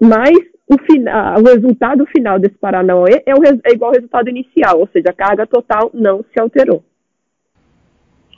[0.00, 0.38] mas
[0.70, 5.10] o, o resultado final desse Paranauê é, o, é igual ao resultado inicial, ou seja,
[5.10, 6.84] a carga total não se alterou.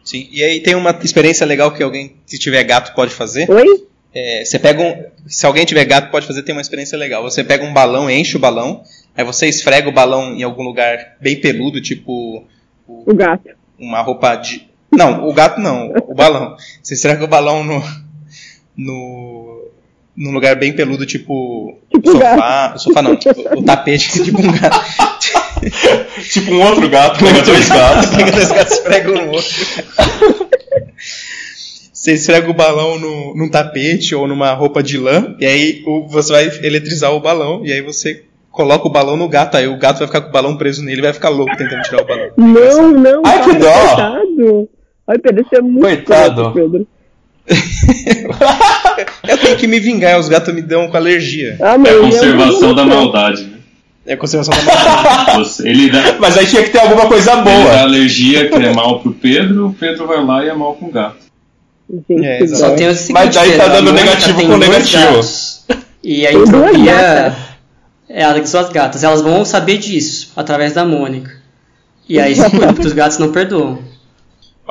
[0.02, 3.48] Sim, e aí tem uma experiência legal que alguém, se tiver gato, pode fazer.
[3.50, 3.86] Oi?
[4.14, 7.22] É, você pega um, se alguém tiver gato, pode fazer, tem uma experiência legal.
[7.22, 8.82] Você pega um balão, enche o balão,
[9.16, 12.44] aí você esfrega o balão em algum lugar bem peludo, tipo.
[12.86, 13.48] O, o gato.
[13.78, 14.68] Uma roupa de.
[14.90, 16.56] Não, o gato não, o balão.
[16.82, 17.82] Você esfrega o balão no.
[18.76, 19.51] no
[20.16, 21.78] num lugar bem peludo, tipo.
[21.90, 22.36] tipo sofá.
[22.36, 22.78] Gato.
[22.82, 24.80] Sofá não, o, o tapete, tipo um gato.
[26.30, 28.10] tipo um outro gato, pega dois gatos.
[28.16, 29.50] pega dois gatos, esfrega um outro.
[31.92, 36.06] você esfrega o balão no, num tapete ou numa roupa de lã, e aí o,
[36.08, 39.78] você vai eletrizar o balão, e aí você coloca o balão no gato, aí o
[39.78, 42.06] gato vai ficar com o balão preso nele e vai ficar louco tentando tirar o
[42.06, 42.30] balão.
[42.36, 43.22] Não, não.
[43.24, 43.72] Ai, que dó!
[43.72, 44.68] Coitado.
[45.08, 46.52] Ai, Pedro, isso é muito Coitado.
[46.52, 46.86] Pedro.
[49.26, 51.56] eu tenho que me vingar, os gatos me dão com alergia.
[51.60, 53.58] Ah, é a conservação da maldade, né?
[54.04, 55.52] É a conservação da maldade.
[55.68, 57.54] Ele dá, Mas aí tinha que ter alguma coisa boa.
[57.54, 60.74] Ele dá alergia que é mal pro Pedro, o Pedro vai lá e é mal
[60.74, 61.22] com o gato.
[62.08, 65.20] É, Só tem o seguinte, Mas daí tá dando negativo com negativo.
[66.02, 67.36] E a entropia.
[68.08, 69.04] É, são as gatas.
[69.04, 71.30] Elas vão saber disso através da Mônica.
[72.08, 72.34] E aí
[72.84, 73.78] os gatos não perdoam.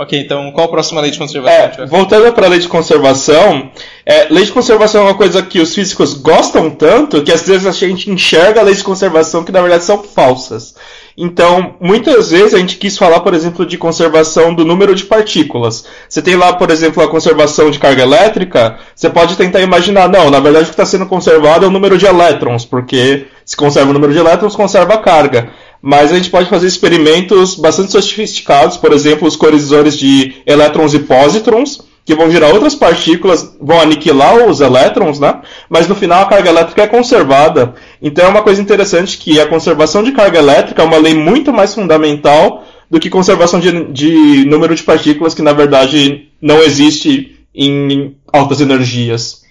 [0.02, 1.84] Ok, então qual a próxima lei de conservação?
[1.84, 3.70] É, voltando para a lei de conservação,
[4.04, 7.68] é, lei de conservação é uma coisa que os físicos gostam tanto que às vezes
[7.68, 10.74] a gente enxerga leis de conservação que na verdade são falsas.
[11.16, 15.86] Então, muitas vezes a gente quis falar, por exemplo, de conservação do número de partículas.
[16.10, 20.32] Você tem lá, por exemplo, a conservação de carga elétrica, você pode tentar imaginar, não,
[20.32, 23.92] na verdade o que está sendo conservado é o número de elétrons, porque se conserva
[23.92, 25.50] o número de elétrons, conserva a carga.
[25.82, 31.00] Mas a gente pode fazer experimentos bastante sofisticados, por exemplo, os colisores de elétrons e
[31.00, 35.42] pósitrons, que vão gerar outras partículas, vão aniquilar os elétrons, né?
[35.70, 37.76] Mas no final a carga elétrica é conservada.
[38.02, 41.54] Então é uma coisa interessante que a conservação de carga elétrica é uma lei muito
[41.54, 47.40] mais fundamental do que conservação de, de número de partículas, que na verdade não existe
[47.56, 49.42] em altas energias.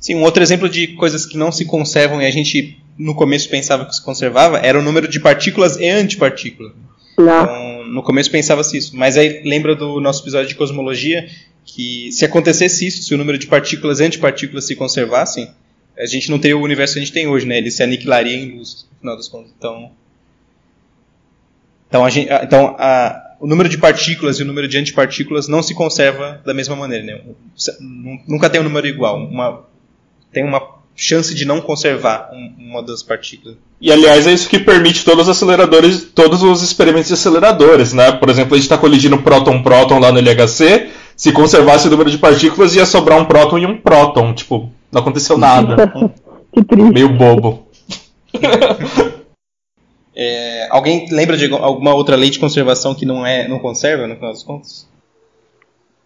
[0.00, 3.48] Sim, um outro exemplo de coisas que não se conservam e a gente no começo
[3.48, 6.72] pensava que se conservava era o número de partículas e antipartículas.
[7.42, 8.96] Então, no começo pensava-se isso.
[8.96, 11.28] Mas aí lembra do nosso episódio de cosmologia
[11.64, 15.50] que se acontecesse isso, se o número de partículas e antipartículas se conservassem,
[15.98, 17.58] a gente não teria o universo que a gente tem hoje, né?
[17.58, 19.52] Ele se aniquilaria em luz, no final das contas.
[19.56, 19.90] Então,
[21.88, 25.62] então, a gente, então a, o número de partículas e o número de antipartículas não
[25.62, 27.20] se conserva da mesma maneira, né?
[28.26, 29.18] Nunca tem um número igual.
[29.18, 29.64] Uma,
[30.32, 30.60] tem uma
[31.02, 33.56] chance de não conservar uma das partículas.
[33.80, 38.12] E aliás é isso que permite todos os aceleradores, todos os experimentos de aceleradores, né?
[38.12, 42.18] Por exemplo, a gente está colidindo próton-próton lá no LHC, se conservasse o número de
[42.18, 45.92] partículas ia sobrar um próton e um próton, tipo, não aconteceu nada.
[46.52, 46.92] que triste.
[46.92, 47.66] Meio bobo.
[50.14, 54.14] é, alguém lembra de alguma outra lei de conservação que não é, não conserva no
[54.14, 54.88] final das contas?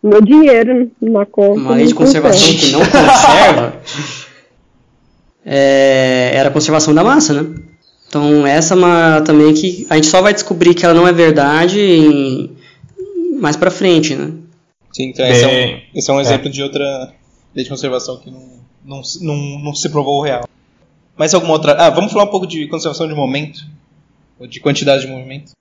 [0.03, 1.61] Meu dinheiro na conta.
[1.61, 3.77] Uma lei de conservação que não conserva.
[5.47, 7.55] é, era a conservação da massa, né?
[8.09, 11.13] Então essa é uma também que a gente só vai descobrir que ela não é
[11.13, 12.57] verdade em,
[13.41, 14.33] mais para frente, né?
[14.93, 16.51] Sim, então esse, é um, esse é um exemplo é.
[16.51, 17.13] de outra
[17.55, 20.49] lei de conservação que não, não, não, não se provou real.
[21.17, 21.73] Mais alguma outra?
[21.73, 23.61] Ah, vamos falar um pouco de conservação de momento
[24.39, 25.53] ou de quantidade de movimento.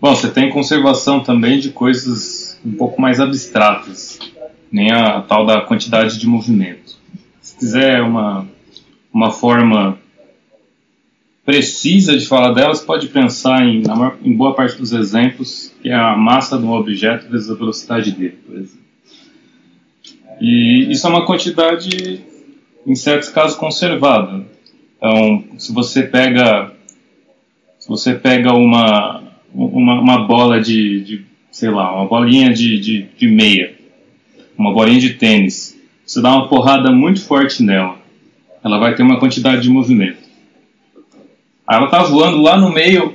[0.00, 4.18] Bom, você tem conservação também de coisas um pouco mais abstratas,
[4.70, 6.96] nem a tal da quantidade de movimento.
[7.40, 8.46] Se quiser uma
[9.12, 9.98] uma forma
[11.44, 13.82] precisa de falar delas, pode pensar em,
[14.24, 18.12] em boa parte dos exemplos, que é a massa de um objeto vezes a velocidade
[18.12, 18.82] dele, por exemplo.
[20.40, 22.20] E isso é uma quantidade,
[22.86, 24.44] em certos casos, conservada.
[24.96, 26.72] Então, se você pega,
[27.78, 33.02] se você pega uma, uma, uma bola de, de, sei lá, uma bolinha de, de,
[33.16, 33.74] de meia,
[34.56, 38.01] uma bolinha de tênis, você dá uma porrada muito forte nela,
[38.64, 40.18] ela vai ter uma quantidade de movimento.
[41.66, 43.14] Aí ela está voando lá no meio,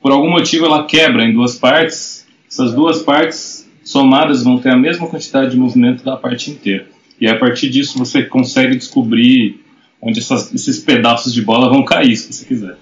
[0.00, 2.26] por algum motivo ela quebra em duas partes.
[2.48, 6.86] Essas duas partes somadas vão ter a mesma quantidade de movimento da parte inteira.
[7.20, 9.60] E a partir disso você consegue descobrir
[10.00, 12.76] onde essas, esses pedaços de bola vão cair, se você quiser.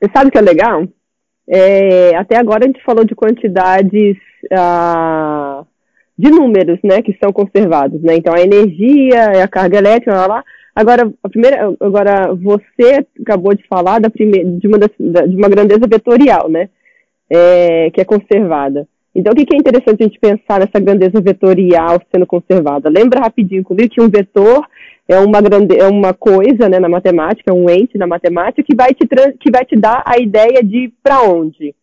[0.00, 0.86] Você sabe o que é legal?
[1.48, 4.16] É, até agora a gente falou de quantidades
[4.52, 5.64] ah,
[6.18, 8.16] de números, né, que são conservados, né?
[8.16, 10.44] Então a energia, a carga elétrica, lá, lá
[10.76, 15.86] Agora, a primeira, agora você acabou de falar da primeira, de, uma, de uma grandeza
[15.88, 16.68] vetorial, né?
[17.30, 18.86] É, que é conservada.
[19.14, 22.90] Então, o que, é interessante a gente pensar nessa grandeza vetorial sendo conservada?
[22.90, 24.68] Lembra rapidinho comigo que um vetor
[25.08, 28.92] é uma, grande, é uma coisa né, na matemática, um ente na matemática, que vai
[28.92, 29.06] te,
[29.40, 31.74] que vai te dar a ideia de para onde,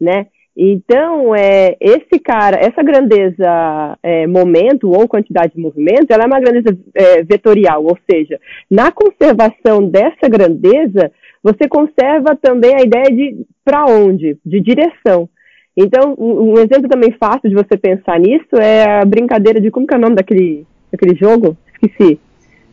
[0.00, 0.26] né?
[0.56, 6.38] Então, é, esse cara, essa grandeza é, momento ou quantidade de movimento, ela é uma
[6.38, 8.38] grandeza é, vetorial, ou seja,
[8.70, 11.10] na conservação dessa grandeza,
[11.42, 15.28] você conserva também a ideia de para onde, de direção.
[15.76, 19.94] Então, um, exemplo também fácil de você pensar nisso é a brincadeira de como que
[19.94, 21.56] é o nome daquele, daquele jogo?
[21.72, 22.20] Esqueci.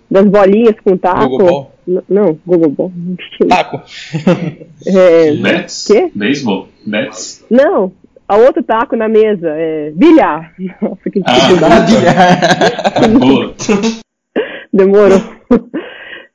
[0.10, 1.38] Das bolinhas com taco.
[1.38, 1.72] Ball.
[2.10, 2.92] Não, Google Ball.
[3.48, 3.82] Taco.
[4.86, 5.88] é, Bets?
[5.88, 6.12] Quê?
[6.14, 6.68] Beisebol.
[6.86, 7.46] Bets?
[7.50, 7.92] Não,
[8.28, 9.50] a outro taco na mesa.
[9.50, 10.54] É, bilhar.
[10.82, 11.40] Nossa, que ah,
[11.88, 13.20] bilhar.
[13.20, 13.54] Boa.
[14.72, 15.22] Demorou.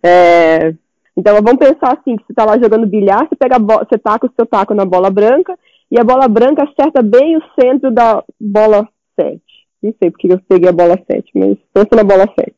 [0.03, 0.75] É,
[1.17, 4.33] então vamos pensar assim, que você está lá jogando bilhar, você pega você taca o
[4.37, 5.59] seu taco na bola branca
[5.91, 8.87] e a bola branca acerta bem o centro da bola
[9.19, 9.41] 7.
[9.83, 12.55] Não sei porque eu peguei a bola 7, mas pensa na bola 7.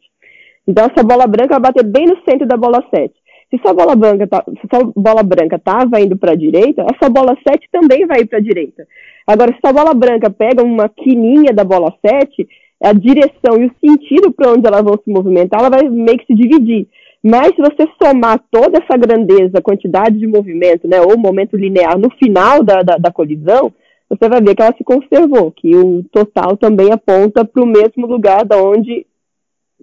[0.68, 3.14] Então essa bola branca vai bater bem no centro da bola 7.
[3.50, 6.94] Se sua bola branca tá, se sua bola branca estava indo para a direita, a
[6.98, 8.86] sua bola 7 também vai ir para a direita.
[9.26, 12.46] Agora, se sua bola branca pega uma quininha da bola 7,
[12.84, 16.26] a direção e o sentido para onde elas vão se movimentar, ela vai meio que
[16.26, 16.86] se dividir.
[17.22, 22.10] Mas se você somar toda essa grandeza, quantidade de movimento, né, ou momento linear no
[22.10, 23.72] final da, da, da colisão,
[24.08, 28.06] você vai ver que ela se conservou, que o total também aponta para o mesmo
[28.06, 29.06] lugar da onde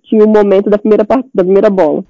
[0.06, 2.03] tinha o momento da primeira, da primeira bola.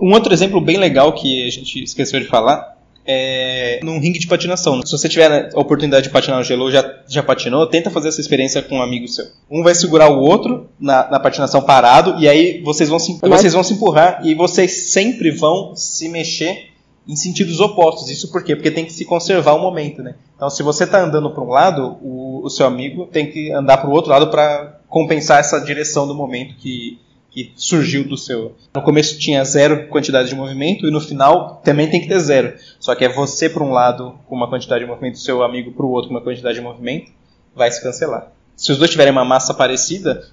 [0.00, 2.76] Um outro exemplo bem legal que a gente esqueceu de falar
[3.10, 4.84] é num ringue de patinação.
[4.84, 8.08] Se você tiver a oportunidade de patinar no gelo ou já, já patinou, tenta fazer
[8.08, 9.24] essa experiência com um amigo seu.
[9.50, 13.54] Um vai segurar o outro na, na patinação parado e aí vocês vão, se, vocês
[13.54, 16.68] vão se empurrar e vocês sempre vão se mexer
[17.08, 18.10] em sentidos opostos.
[18.10, 18.54] Isso por quê?
[18.54, 20.14] Porque tem que se conservar o momento, né?
[20.36, 23.78] Então, se você está andando para um lado, o, o, seu amigo tem que andar
[23.78, 26.98] para o outro lado para compensar essa direção do momento que,
[27.30, 28.54] que surgiu do seu.
[28.74, 32.54] No começo tinha zero quantidade de movimento e no final também tem que ter zero.
[32.80, 35.86] Só que é você para um lado com uma quantidade de movimento, seu amigo para
[35.86, 37.10] o outro com uma quantidade de movimento,
[37.54, 38.32] vai se cancelar.
[38.56, 40.24] Se os dois tiverem uma massa parecida,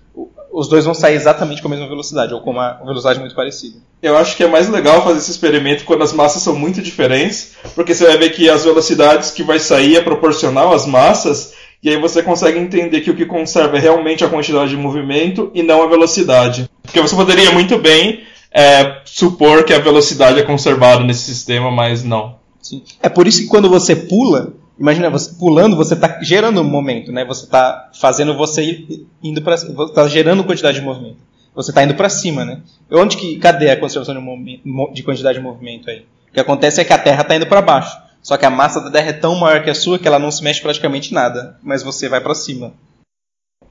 [0.51, 3.77] os dois vão sair exatamente com a mesma velocidade, ou com uma velocidade muito parecida.
[4.01, 7.55] Eu acho que é mais legal fazer esse experimento quando as massas são muito diferentes,
[7.75, 11.89] porque você vai ver que as velocidades que vai sair é proporcional às massas, e
[11.89, 15.61] aí você consegue entender que o que conserva é realmente a quantidade de movimento e
[15.61, 16.67] não a velocidade.
[16.85, 22.03] Porque você poderia muito bem é, supor que a velocidade é conservada nesse sistema, mas
[22.03, 22.37] não.
[22.61, 22.83] Sim.
[23.01, 27.11] É por isso que quando você pula, Imagina, você pulando, você está gerando um momento,
[27.11, 27.23] né?
[27.23, 28.85] Você está fazendo você
[29.23, 31.17] indo para está gerando quantidade de movimento.
[31.55, 32.61] Você está indo para cima, né?
[32.91, 34.13] Onde que cadê a conservação
[34.43, 34.61] de,
[34.93, 36.05] de, quantidade de movimento aí?
[36.29, 37.97] O que acontece é que a Terra está indo para baixo.
[38.21, 40.31] Só que a massa da Terra é tão maior que a sua que ela não
[40.31, 42.73] se mexe praticamente nada, mas você vai para cima.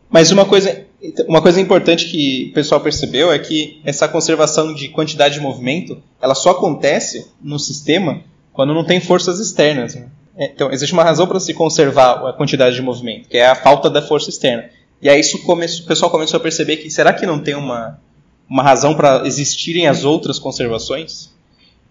[0.09, 0.87] Mas uma coisa,
[1.29, 6.03] uma coisa importante que o pessoal percebeu é que essa conservação de quantidade de movimento,
[6.21, 9.95] ela só acontece no sistema quando não tem forças externas.
[9.95, 10.09] Né?
[10.37, 13.55] É, então, existe uma razão para se conservar a quantidade de movimento, que é a
[13.55, 14.71] falta da força externa.
[15.03, 18.01] E aí isso come, o pessoal começou a perceber que será que não tem uma,
[18.49, 21.31] uma razão para existirem as outras conservações?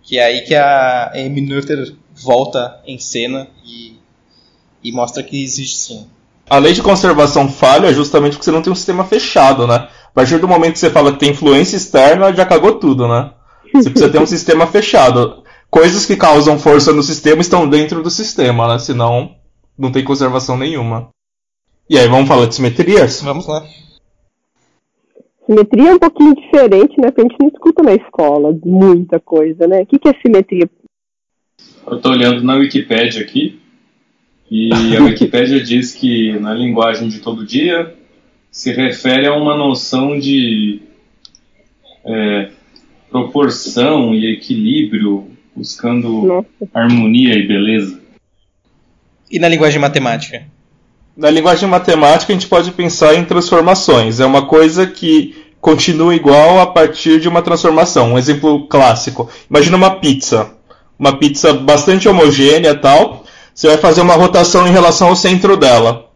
[0.01, 3.97] Que é aí que a Amy Noether volta em cena e,
[4.83, 6.07] e mostra que existe sim.
[6.53, 9.87] A lei de conservação falha justamente porque você não tem um sistema fechado, né?
[10.05, 13.31] A partir do momento que você fala que tem influência externa, já cagou tudo, né?
[13.73, 15.43] Você precisa ter um sistema fechado
[15.73, 18.77] coisas que causam força no sistema estão dentro do sistema, né?
[18.77, 19.35] Senão
[19.75, 21.09] não tem conservação nenhuma.
[21.89, 23.23] E aí, vamos falar de simetrias?
[23.23, 23.65] Vamos lá.
[25.47, 27.07] Simetria é um pouquinho diferente, né?
[27.09, 29.81] Porque a gente não escuta na escola muita coisa, né?
[29.81, 30.69] O que, que é simetria?
[31.87, 33.59] Eu estou olhando na Wikipédia aqui,
[34.53, 37.95] e a Wikipédia diz que na linguagem de todo dia
[38.51, 40.79] se refere a uma noção de
[42.05, 42.51] é,
[43.09, 46.47] proporção e equilíbrio buscando Nossa.
[46.71, 47.99] harmonia e beleza.
[49.31, 50.43] E na linguagem matemática?
[51.17, 54.19] Na linguagem matemática a gente pode pensar em transformações.
[54.19, 58.13] É uma coisa que continua igual a partir de uma transformação.
[58.13, 59.27] Um exemplo clássico.
[59.49, 60.51] Imagina uma pizza.
[60.99, 63.22] Uma pizza bastante homogênea tal.
[63.53, 66.13] Você vai fazer uma rotação em relação ao centro dela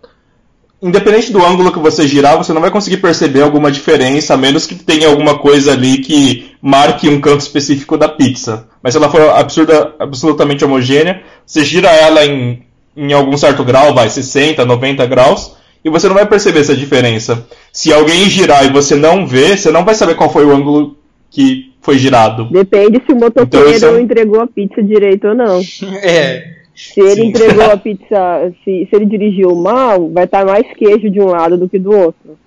[0.82, 4.68] independente do ângulo que você girar, você não vai conseguir perceber alguma diferença, a menos
[4.68, 8.68] que tenha alguma coisa ali que marque um canto específico da pizza.
[8.82, 12.64] Mas se ela for absurda, absolutamente homogênea, você gira ela em,
[12.96, 17.48] em algum certo grau, vai 60, 90 graus, e você não vai perceber essa diferença.
[17.72, 20.96] Se alguém girar e você não vê, você não vai saber qual foi o ângulo
[21.30, 22.50] que foi girado.
[22.52, 24.02] Depende se o motoqueiro então, é...
[24.02, 25.60] entregou a pizza direito ou não.
[26.04, 26.58] é.
[26.78, 27.28] Se ele Sim.
[27.30, 31.58] entregou a pizza, se, se ele dirigiu mal, vai estar mais queijo de um lado
[31.58, 32.38] do que do outro.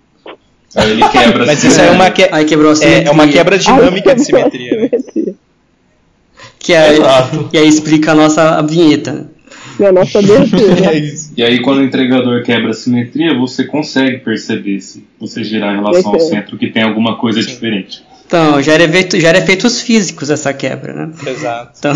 [0.77, 1.45] Aí ele quebra.
[1.45, 2.29] Mas isso é uma, que...
[2.31, 4.83] Aí quebrou é, é uma quebra dinâmica de simetria.
[4.83, 5.35] Né?
[6.61, 6.95] Que é,
[7.53, 9.29] e aí explica a nossa vinheta.
[9.81, 10.95] E a nossa abertura.
[10.95, 15.75] é e aí quando o entregador quebra a simetria, você consegue perceber se você girar
[15.75, 17.49] em relação ao centro que tem alguma coisa Sim.
[17.49, 18.05] diferente.
[18.31, 21.11] Então, já era, efeito, já era efeitos físicos essa quebra, né?
[21.27, 21.73] Exato.
[21.81, 21.93] Então...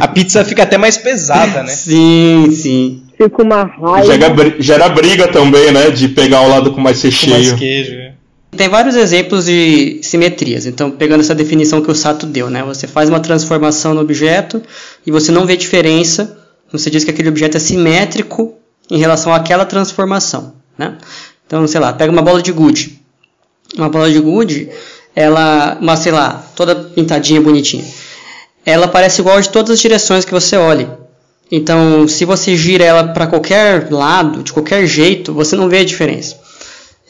[0.00, 1.68] a pizza fica até mais pesada, né?
[1.68, 3.04] Sim, sim.
[3.16, 4.12] Fica uma raiva.
[4.12, 5.88] Gera, gera briga também, né?
[5.90, 7.32] De pegar o lado com mais recheio.
[7.32, 8.14] Com mais queijo, é.
[8.56, 10.66] Tem vários exemplos de simetrias.
[10.66, 12.64] Então, pegando essa definição que o Sato deu, né?
[12.64, 14.60] Você faz uma transformação no objeto
[15.06, 16.38] e você não vê diferença.
[16.72, 18.56] Você diz que aquele objeto é simétrico
[18.90, 20.98] em relação àquela transformação, né?
[21.46, 23.00] Então, sei lá, pega uma bola de gude.
[23.76, 24.68] Uma bola de gude,
[25.14, 27.84] ela, uma, sei lá, toda pintadinha, bonitinha.
[28.64, 30.88] Ela parece igual de todas as direções que você olhe.
[31.50, 35.84] Então, se você gira ela para qualquer lado, de qualquer jeito, você não vê a
[35.84, 36.40] diferença.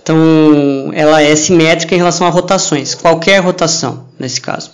[0.02, 4.72] Então, ela é simétrica em relação a rotações, qualquer rotação, nesse caso.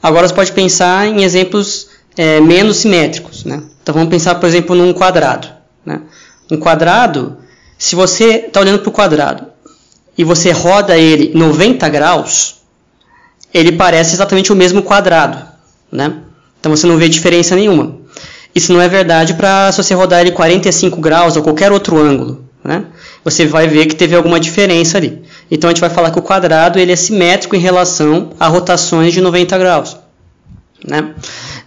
[0.00, 3.44] Agora, você pode pensar em exemplos é, menos simétricos.
[3.44, 3.64] Né?
[3.82, 5.48] Então, vamos pensar, por exemplo, num quadrado.
[5.84, 6.02] Né?
[6.48, 7.38] Um quadrado,
[7.76, 9.55] se você está olhando para o quadrado
[10.16, 12.56] e você roda ele 90 graus,
[13.52, 15.38] ele parece exatamente o mesmo quadrado,
[15.90, 16.14] né?
[16.58, 17.96] Então você não vê diferença nenhuma.
[18.54, 22.44] Isso não é verdade para se você rodar ele 45 graus ou qualquer outro ângulo,
[22.64, 22.86] né?
[23.22, 25.22] Você vai ver que teve alguma diferença ali.
[25.50, 29.12] Então a gente vai falar que o quadrado ele é simétrico em relação a rotações
[29.12, 29.96] de 90 graus,
[30.84, 31.14] né?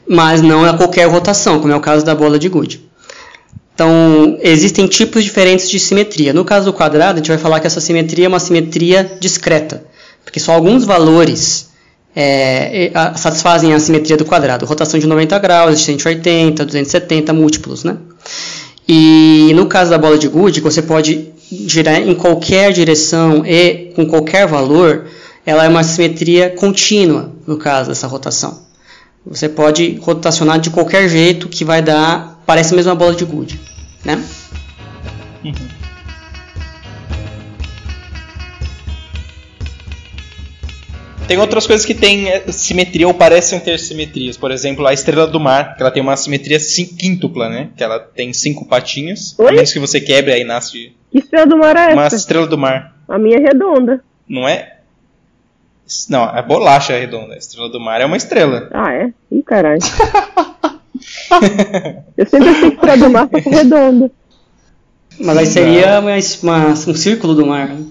[0.07, 2.88] Mas não a qualquer rotação, como é o caso da bola de gude.
[3.79, 6.33] Então, existem tipos diferentes de simetria.
[6.33, 9.85] No caso do quadrado, a gente vai falar que essa simetria é uma simetria discreta,
[10.21, 11.69] porque só alguns valores
[12.13, 14.65] é, satisfazem a simetria do quadrado.
[14.65, 17.95] Rotação de 90 graus, 180, 270, múltiplos, né?
[18.85, 24.05] E no caso da bola de Good, você pode girar em qualquer direção e com
[24.05, 25.05] qualquer valor,
[25.45, 28.59] ela é uma simetria contínua, no caso dessa rotação.
[29.25, 33.68] Você pode rotacionar de qualquer jeito que vai dar, parece mesmo uma bola de Good,
[34.05, 34.23] né?
[35.43, 35.53] Uhum.
[41.29, 44.35] Tem outras coisas que têm é, simetria ou parecem ter simetrias.
[44.35, 46.57] Por exemplo, a estrela do mar, que ela tem uma simetria
[46.97, 47.69] quíntupla, né?
[47.77, 49.35] Que ela tem cinco patinhas.
[49.37, 49.47] Oi?
[49.47, 50.91] A menos que você quebre, aí nasce.
[51.11, 52.15] Que estrela do mar é uma essa?
[52.15, 52.95] Uma estrela do mar.
[53.07, 54.03] A minha é redonda.
[54.27, 54.77] Não é?
[56.09, 57.35] Não, a bolacha é redonda.
[57.35, 58.67] A estrela do mar é uma estrela.
[58.73, 59.13] Ah, é?
[59.31, 59.81] Ih, caralho.
[62.17, 64.11] Eu sempre achei que do mar fosse redonda.
[65.19, 66.11] Mas aí seria uma,
[66.43, 67.67] uma, um círculo do mar.
[67.67, 67.85] Né?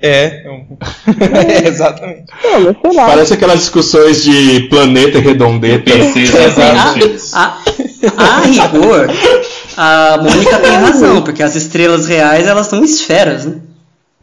[0.00, 2.24] É, é exatamente.
[2.42, 5.90] Não, Parece aquelas discussões de planeta e redondeta.
[7.32, 7.58] a,
[8.16, 9.08] a, a rigor,
[9.76, 13.60] a Mônica tem razão, porque as estrelas reais elas são esferas, né?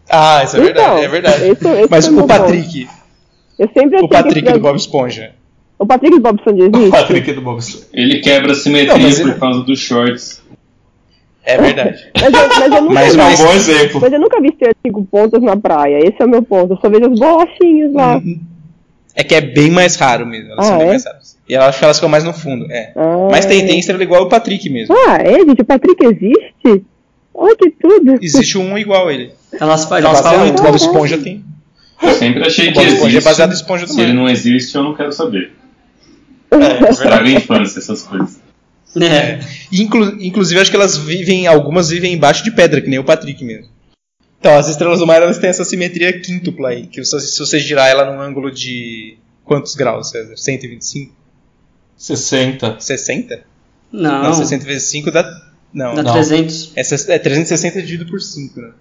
[0.07, 1.43] Ah, isso é verdade, então, é verdade.
[1.45, 2.89] Esse, esse Mas é o Patrick.
[3.57, 5.33] Eu sempre o Patrick do Bob Esponja.
[5.81, 6.87] O Patrick do Bob Esponja existe?
[6.87, 7.85] O Patrick do Bob Esponja.
[7.91, 9.39] Ele quebra a simetria Não, por ele...
[9.39, 10.43] causa dos shorts.
[11.43, 12.05] É verdade.
[12.21, 14.01] mas, eu, mas, eu nunca mas é um bom exemplo.
[14.01, 15.97] Mas eu nunca vi ter cinco pontas na praia.
[15.97, 16.73] Esse é o meu ponto.
[16.73, 18.17] Eu só vejo as bolachinhas lá.
[18.17, 18.39] Uhum.
[19.15, 20.51] É que é bem mais raro mesmo.
[20.51, 20.89] Elas ah, são bem é?
[20.91, 21.37] mais raras.
[21.49, 22.71] E eu acho que elas ficam mais no fundo.
[22.71, 22.93] É.
[22.95, 24.95] Ah, mas tem, tem estrela igual o Patrick mesmo.
[24.95, 25.63] Ah, é, gente?
[25.63, 26.85] O Patrick existe?
[27.33, 28.19] Olha que tudo.
[28.21, 29.31] Existe um igual a ele.
[29.59, 30.59] Elas, elas, elas falam muito.
[30.59, 31.43] O Bob Esponja tem.
[32.03, 33.17] Eu sempre achei que existe.
[33.17, 35.51] É baseado em esponja do Se ele não existe, eu não quero saber.
[36.51, 38.39] É, é Estraga a infância, essas coisas.
[38.95, 39.39] É.
[39.71, 43.43] Inclu inclusive, acho que elas vivem, algumas vivem embaixo de pedra, que nem o Patrick
[43.43, 43.69] mesmo.
[44.39, 47.59] Então, as estrelas do mar elas têm essa simetria quíntupla aí, que se, se você
[47.59, 50.35] girar ela num ângulo de quantos graus, César?
[50.35, 51.13] 125?
[51.95, 52.79] 60.
[52.79, 53.43] 60?
[53.91, 54.23] Não.
[54.23, 55.51] Não, 60 vezes 5 dá.
[55.71, 56.13] Não, dá não.
[56.13, 56.73] 300.
[56.75, 56.81] É,
[57.13, 58.71] é 360 dividido por 5, né?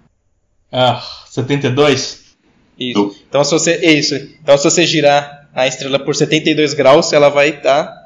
[0.71, 2.21] Ah, 72?
[2.79, 3.15] Isso.
[3.29, 3.77] Então se você.
[3.77, 4.15] Isso.
[4.15, 7.83] Então se você girar a estrela por 72 graus, ela vai estar.
[7.85, 8.01] Tá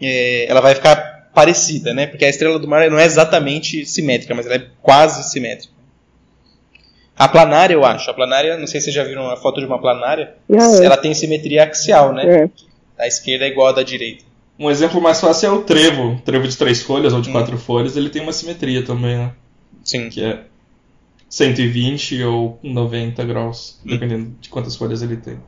[0.00, 2.06] é, ela vai ficar parecida, né?
[2.06, 5.74] Porque a estrela do mar não é exatamente simétrica, mas ela é quase simétrica.
[7.16, 8.10] A planária, eu acho.
[8.10, 10.34] A planária, não sei se vocês já viram a foto de uma planária.
[10.50, 10.84] É.
[10.84, 12.42] Ela tem simetria axial, né?
[12.42, 12.50] É.
[12.98, 14.24] A esquerda é igual à da direita.
[14.58, 16.12] Um exemplo mais fácil é o trevo.
[16.12, 17.32] O trevo de três folhas ou de hum.
[17.32, 19.32] quatro folhas, ele tem uma simetria também, né?
[19.82, 20.08] Sim.
[20.08, 20.40] Que é
[21.28, 23.90] 120 ou 90 graus, hum.
[23.90, 25.38] dependendo de quantas folhas ele tem.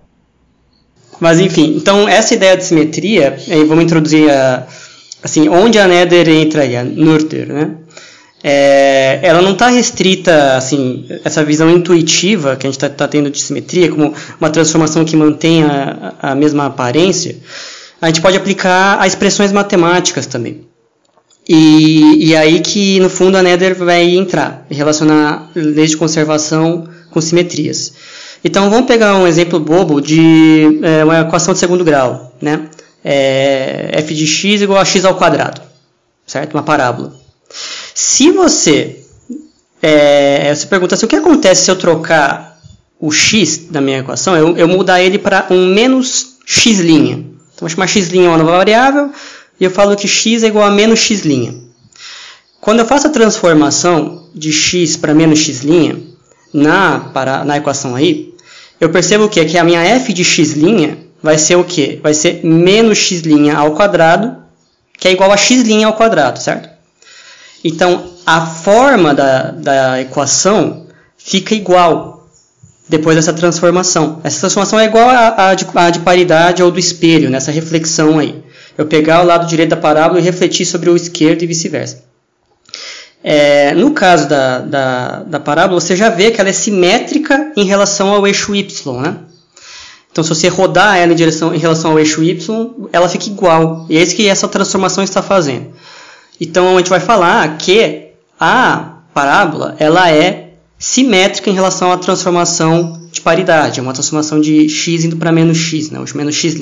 [1.20, 4.66] Mas enfim, então essa ideia de simetria, vamos introduzir a,
[5.22, 7.70] assim, onde a Nether entra aí, a Nurter, né?
[8.42, 13.30] É, ela não está restrita, assim, essa visão intuitiva que a gente está tá tendo
[13.30, 17.36] de simetria, como uma transformação que mantém a, a mesma aparência,
[18.00, 20.68] a gente pode aplicar a expressões matemáticas também.
[21.48, 27.20] E, e aí que, no fundo, a Nether vai entrar, relacionar leis de conservação com
[27.20, 27.94] simetrias.
[28.44, 32.68] Então vamos pegar um exemplo bobo de é, uma equação de segundo grau, né?
[33.04, 35.60] É, f de x igual a x ao quadrado,
[36.26, 36.54] certo?
[36.54, 37.14] Uma parábola.
[37.94, 39.04] Se você
[39.82, 42.58] é, você pergunta assim, o que acontece se eu trocar
[43.00, 46.80] o x da minha equação, eu, eu mudar ele para um menos x'.
[46.80, 49.10] Então vou chamar x' uma nova variável
[49.58, 51.22] e eu falo que x é igual a menos x'.
[52.60, 55.62] Quando eu faço a transformação de x para menos x'
[56.52, 58.34] na, para, na equação aí,
[58.80, 59.44] eu percebo o que?
[59.44, 60.54] Que a minha f de x'
[61.22, 61.98] vai ser o que?
[62.02, 63.22] Vai ser menos x'
[63.54, 64.36] ao quadrado,
[64.96, 66.68] que é igual a x' ao quadrado, certo?
[67.64, 70.86] Então, a forma da, da equação
[71.16, 72.28] fica igual
[72.88, 74.20] depois dessa transformação.
[74.24, 78.42] Essa transformação é igual à, de, de paridade ou do espelho, nessa reflexão aí.
[78.76, 82.04] Eu pegar o lado direito da parábola e refletir sobre o esquerdo e vice-versa.
[83.22, 87.64] É, no caso da, da, da, parábola, você já vê que ela é simétrica em
[87.64, 88.66] relação ao eixo y.
[89.02, 89.16] Né?
[90.10, 92.38] Então, se você rodar ela em, direção, em relação ao eixo y,
[92.92, 93.86] ela fica igual.
[93.88, 95.66] E é isso que essa transformação está fazendo.
[96.40, 98.08] Então, a gente vai falar que
[98.38, 103.80] a parábola ela é simétrica em relação à transformação de paridade.
[103.80, 105.98] É uma transformação de x indo para menos x, né?
[106.14, 106.54] menos x'.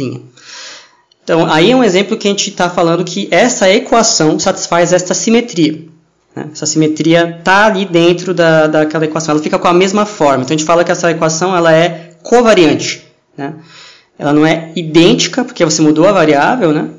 [1.23, 5.13] Então, aí é um exemplo que a gente está falando que essa equação satisfaz esta
[5.13, 5.96] simetria.
[6.37, 6.51] Né?
[6.53, 10.45] Essa simetria está ali dentro da, daquela equação, ela fica com a mesma forma.
[10.45, 13.03] Então a gente fala que essa equação ela é covariante.
[13.37, 13.55] Né?
[14.19, 16.91] Ela não é idêntica, porque você mudou a variável, né?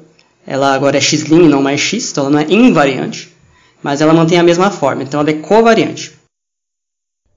[0.48, 3.36] ela agora é x' não mais x, então ela não é invariante,
[3.84, 6.14] mas ela mantém a mesma forma, então ela é covariante.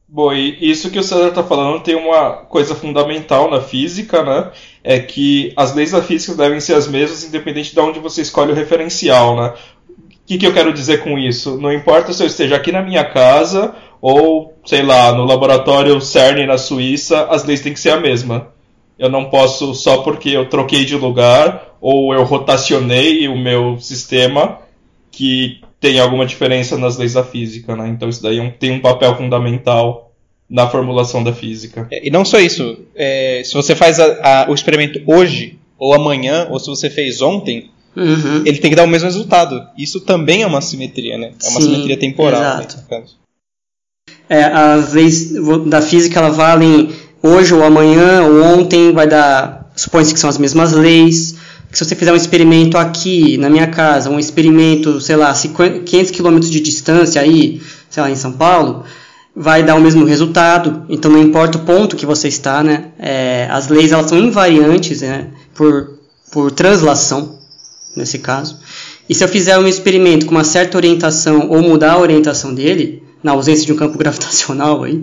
[0.06, 4.50] Bom, e isso que o César está falando tem uma coisa fundamental na física, né?
[4.82, 8.50] É que as leis da física devem ser as mesmas, independente de onde você escolhe
[8.50, 9.54] o referencial, né?
[10.30, 11.60] Que, que eu quero dizer com isso?
[11.60, 16.46] Não importa se eu esteja aqui na minha casa ou, sei lá, no laboratório CERN
[16.46, 18.46] na Suíça, as leis têm que ser a mesma.
[18.96, 24.60] Eu não posso, só porque eu troquei de lugar ou eu rotacionei o meu sistema,
[25.10, 27.88] que tem alguma diferença nas leis da física, né?
[27.88, 30.12] Então isso daí é tem um papel fundamental
[30.48, 31.88] na formulação da física.
[31.90, 35.92] É, e não só isso, é, se você faz a, a, o experimento hoje, ou
[35.92, 37.68] amanhã, ou se você fez ontem,
[38.00, 38.42] uhum.
[38.44, 39.62] ele tem que dar o mesmo resultado.
[39.76, 41.32] Isso também é uma simetria, né?
[41.42, 42.40] É uma Sim, simetria temporal.
[42.40, 42.76] Né, exato.
[42.90, 43.02] Né,
[44.28, 45.32] é, as leis
[45.66, 46.90] da física elas valem
[47.22, 49.70] hoje ou amanhã ou ontem, vai dar.
[49.76, 51.36] Supõe-se que são as mesmas leis
[51.70, 56.10] que se você fizer um experimento aqui na minha casa, um experimento, sei lá, 500
[56.10, 58.84] quilômetros de distância aí, sei lá, em São Paulo,
[59.34, 60.84] vai dar o mesmo resultado.
[60.88, 62.86] Então não importa o ponto que você está, né?
[62.98, 65.28] É, as leis elas são invariantes, né?
[65.54, 65.98] Por,
[66.32, 67.38] por translação,
[67.96, 68.58] nesse caso.
[69.08, 73.02] E se eu fizer um experimento com uma certa orientação ou mudar a orientação dele,
[73.22, 75.02] na ausência de um campo gravitacional aí,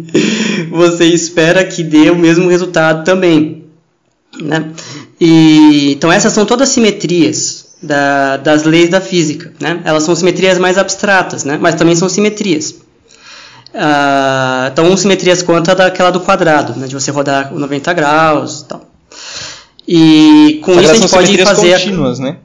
[0.71, 3.65] você espera que dê o mesmo resultado também.
[4.41, 4.71] Né?
[5.19, 9.53] E, então essas são todas simetrias da, das leis da física.
[9.59, 9.81] Né?
[9.83, 11.57] Elas são simetrias mais abstratas, né?
[11.59, 12.71] mas também são simetrias.
[13.73, 16.87] Uh, então, simetrias quanto a daquela do quadrado, né?
[16.87, 18.81] de você rodar 90 graus e tal.
[19.87, 21.73] E com isso a gente pode fazer.
[21.73, 22.37] Contínuas, né?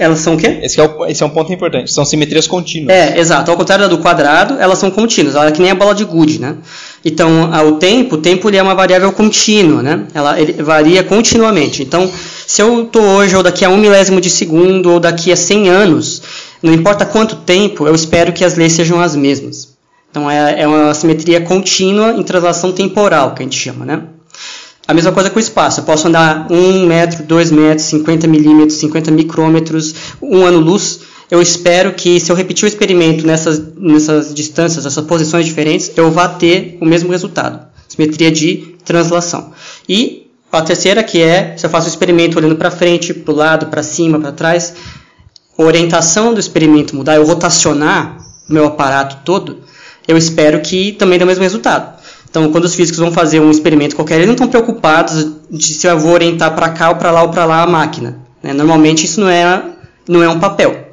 [0.00, 0.60] Elas são o quê?
[0.62, 1.92] Esse é, o, esse é um ponto importante.
[1.92, 2.96] São simetrias contínuas.
[2.96, 3.50] É, exato.
[3.50, 5.34] Ao contrário da do quadrado, elas são contínuas.
[5.34, 6.56] Ela é que nem a bola de gude, né?
[7.04, 10.06] Então, o tempo, o tempo ele é uma variável contínua, né?
[10.14, 11.82] Ela varia continuamente.
[11.82, 12.10] Então,
[12.46, 15.68] se eu estou hoje, ou daqui a um milésimo de segundo, ou daqui a 100
[15.68, 16.22] anos,
[16.62, 19.76] não importa quanto tempo, eu espero que as leis sejam as mesmas.
[20.10, 24.02] Então, é, é uma simetria contínua em translação temporal, que a gente chama, né?
[24.90, 25.78] A mesma coisa com o espaço.
[25.78, 31.02] Eu posso andar 1 metro, 2 metros, 50 milímetros, 50 micrômetros, um ano-luz.
[31.30, 36.10] Eu espero que, se eu repetir o experimento nessas, nessas distâncias, nessas posições diferentes, eu
[36.10, 37.68] vá ter o mesmo resultado.
[37.86, 39.52] Simetria de translação.
[39.88, 43.36] E a terceira, que é, se eu faço o experimento olhando para frente, para o
[43.36, 44.74] lado, para cima, para trás,
[45.56, 48.18] a orientação do experimento mudar, eu rotacionar
[48.48, 49.60] o meu aparato todo,
[50.08, 51.99] eu espero que também dê o mesmo resultado.
[52.30, 55.86] Então, quando os físicos vão fazer um experimento qualquer, eles não estão preocupados de se
[55.86, 58.18] eu vou orientar para cá ou para lá ou para lá a máquina.
[58.40, 58.52] Né?
[58.52, 59.62] Normalmente isso não é,
[60.08, 60.88] não é um papel.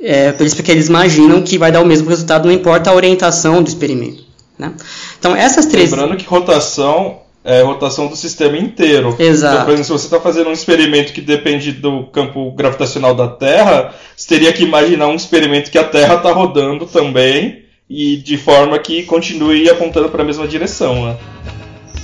[0.00, 2.94] É por isso que eles imaginam que vai dar o mesmo resultado, não importa a
[2.94, 4.24] orientação do experimento.
[4.58, 4.72] Né?
[5.18, 5.90] Então, essas três.
[5.90, 9.14] Lembrando que rotação é rotação do sistema inteiro.
[9.18, 9.54] Exato.
[9.54, 13.28] Então, por exemplo, se você está fazendo um experimento que depende do campo gravitacional da
[13.28, 17.61] Terra, você teria que imaginar um experimento que a Terra está rodando também
[17.92, 21.16] e de forma que continue apontando para a mesma direção, né?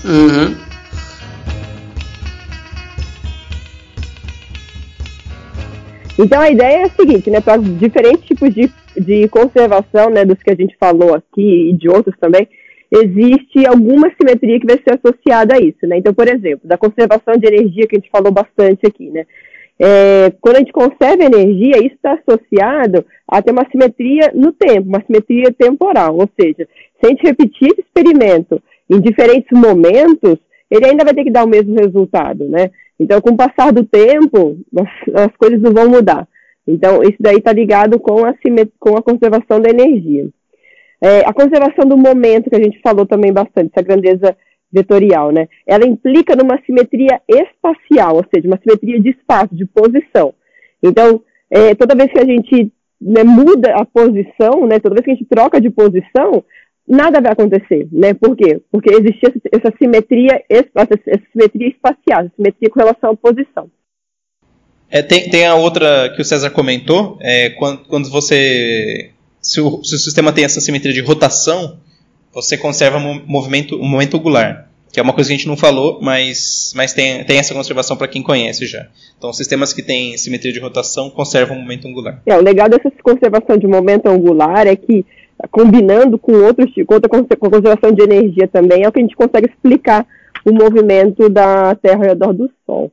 [0.05, 0.55] Uhum.
[6.19, 7.41] Então a ideia é a seguinte, né?
[7.41, 11.89] Para diferentes tipos de, de conservação, né, dos que a gente falou aqui e de
[11.89, 12.47] outros também,
[12.91, 15.97] existe alguma simetria que vai ser associada a isso, né?
[15.97, 19.25] Então, por exemplo, da conservação de energia que a gente falou bastante aqui, né?
[19.81, 24.89] É, quando a gente conserva energia, isso está associado a ter uma simetria no tempo,
[24.89, 26.17] uma simetria temporal.
[26.17, 30.39] Ou seja, se a gente repetir esse experimento em diferentes momentos,
[30.71, 32.71] ele ainda vai ter que dar o mesmo resultado, né?
[32.99, 36.27] Então, com o passar do tempo, as, as coisas não vão mudar.
[36.67, 38.35] Então, isso daí está ligado com a,
[38.79, 40.29] com a conservação da energia.
[41.01, 44.37] É, a conservação do momento, que a gente falou também bastante, essa grandeza
[44.71, 45.49] vetorial, né?
[45.67, 50.35] Ela implica numa simetria espacial, ou seja, uma simetria de espaço, de posição.
[50.83, 52.71] Então, é, toda vez que a gente
[53.01, 56.45] né, muda a posição, né, toda vez que a gente troca de posição,
[56.89, 58.15] nada vai acontecer, né?
[58.15, 58.61] Por quê?
[58.73, 59.21] Porque existe
[59.53, 60.89] essa, simetria, essa,
[61.33, 63.71] simetria espacial, essa simetria com relação à posição.
[64.91, 69.11] É, tem, tem a outra que o César comentou, é, quando, quando você.
[69.41, 71.79] Se o, se o sistema tem essa simetria de rotação,
[72.33, 74.68] você conserva o movimento, o momento angular,
[74.99, 77.97] que é uma coisa que a gente não falou, mas, mas tem, tem essa conservação
[77.97, 78.89] para quem conhece já.
[79.17, 82.21] Então, sistemas que têm simetria de rotação conservam o momento angular.
[82.27, 85.07] É, o legal dessa conservação de momento angular é que,
[85.53, 89.49] combinando com outros com outra conservação de energia também, é o que a gente consegue
[89.49, 90.05] explicar
[90.45, 92.91] o movimento da Terra ao redor do Sol,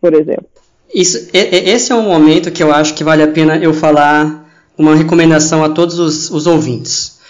[0.00, 0.46] por exemplo.
[0.92, 4.96] Isso, esse é um momento que eu acho que vale a pena eu falar uma
[4.96, 7.20] recomendação a todos os, os ouvintes.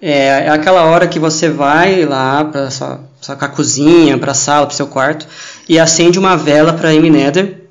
[0.00, 4.66] É, é aquela hora que você vai lá para sua, sua cozinha, para a sala,
[4.66, 5.26] para seu quarto
[5.68, 7.62] e acende uma vela para M Nether,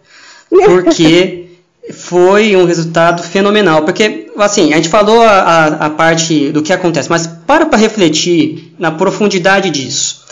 [0.49, 1.45] porque
[1.93, 6.73] foi um resultado fenomenal, porque assim, a gente falou a, a, a parte do que
[6.73, 10.25] acontece, mas para para refletir na profundidade disso.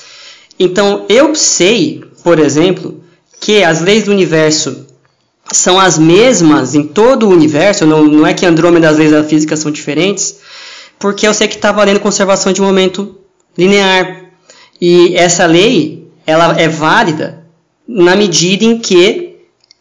[0.59, 3.01] Então, eu sei, por exemplo,
[3.39, 4.85] que as leis do universo
[5.51, 9.23] são as mesmas em todo o universo, não, não é que Andrômeda as leis da
[9.23, 10.37] física são diferentes,
[10.99, 13.15] porque eu sei que está valendo conservação de momento
[13.57, 14.22] linear.
[14.79, 17.43] E essa lei, ela é válida
[17.87, 19.35] na medida em que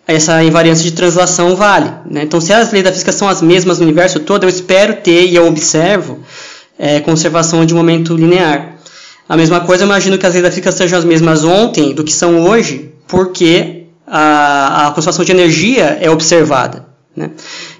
[0.06, 1.90] essa invariância de translação vale.
[2.10, 2.22] Né?
[2.24, 5.26] Então, se as leis da física são as mesmas no universo todo, eu espero ter
[5.26, 6.20] e eu observo
[6.78, 8.76] é, conservação de momento linear.
[9.28, 12.04] A mesma coisa, eu imagino que as leis da física sejam as mesmas ontem do
[12.04, 16.86] que são hoje, porque a, a conservação de energia é observada.
[17.16, 17.30] Né?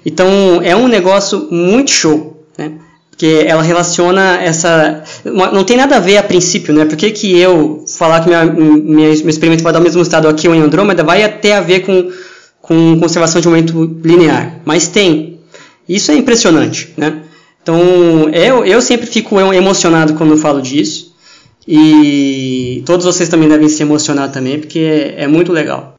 [0.05, 2.32] Então, é um negócio muito show.
[3.13, 5.03] Porque ela relaciona essa.
[5.23, 6.83] Não tem nada a ver a princípio, né?
[6.83, 10.27] Por que, que eu falar que minha, minha, meu experimento vai dar o mesmo estado
[10.27, 12.11] aqui ou em Andrômeda vai ter a ver com,
[12.59, 14.59] com conservação de momento linear.
[14.65, 15.39] Mas tem.
[15.87, 17.21] Isso é impressionante, né?
[17.61, 21.13] Então, eu, eu sempre fico emocionado quando eu falo disso.
[21.67, 25.92] E todos vocês também devem se emocionar também, porque é, é muito legal.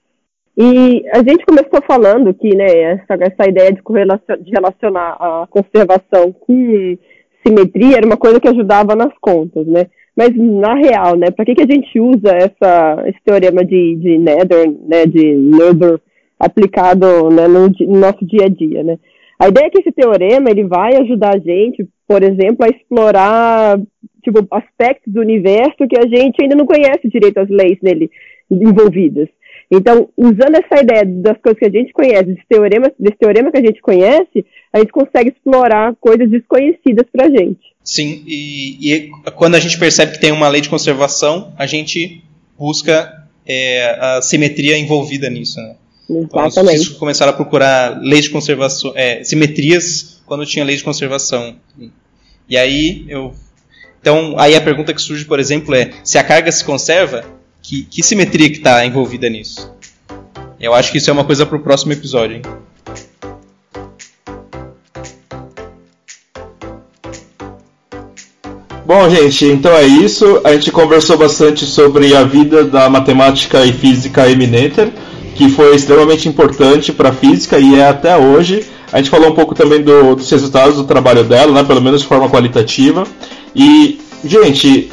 [0.56, 6.32] E a gente começou falando que né, essa, essa ideia de, de relacionar a conservação
[6.32, 6.96] com
[7.44, 9.86] simetria era uma coisa que ajudava nas contas, né?
[10.16, 14.16] Mas na real, né, para que, que a gente usa essa, esse teorema de, de
[14.16, 15.98] Nether, né, de Noether,
[16.38, 18.96] aplicado né, no, no, nosso dia a dia, né?
[19.40, 23.80] A ideia é que esse teorema ele vai ajudar a gente, por exemplo, a explorar
[24.22, 28.08] tipo, aspectos do universo que a gente ainda não conhece direito as leis nele
[28.48, 29.28] envolvidas.
[29.70, 33.58] Então, usando essa ideia das coisas que a gente conhece, desse teorema, desse teorema que
[33.58, 37.60] a gente conhece, a gente consegue explorar coisas desconhecidas para a gente.
[37.82, 42.22] Sim, e, e, quando a gente percebe que tem uma lei de conservação, a gente
[42.58, 45.60] busca é, a simetria envolvida nisso.
[45.60, 45.76] Né?
[46.08, 46.86] Então, Exatamente.
[46.86, 51.56] Então, começaram a procurar leis de conservação, é, simetrias quando tinha lei de conservação.
[52.48, 53.34] E aí eu
[54.04, 57.24] então, aí a pergunta que surge, por exemplo, é: se a carga se conserva,
[57.64, 59.72] que, que simetria que está envolvida nisso?
[60.60, 62.36] Eu acho que isso é uma coisa para o próximo episódio.
[62.36, 62.42] Hein?
[68.84, 70.42] Bom, gente, então é isso.
[70.44, 74.88] A gente conversou bastante sobre a vida da matemática e física Eminator,
[75.34, 78.62] que foi extremamente importante para a física e é até hoje.
[78.92, 82.02] A gente falou um pouco também do, dos resultados do trabalho dela, né, pelo menos
[82.02, 83.04] de forma qualitativa.
[83.56, 84.92] E, gente,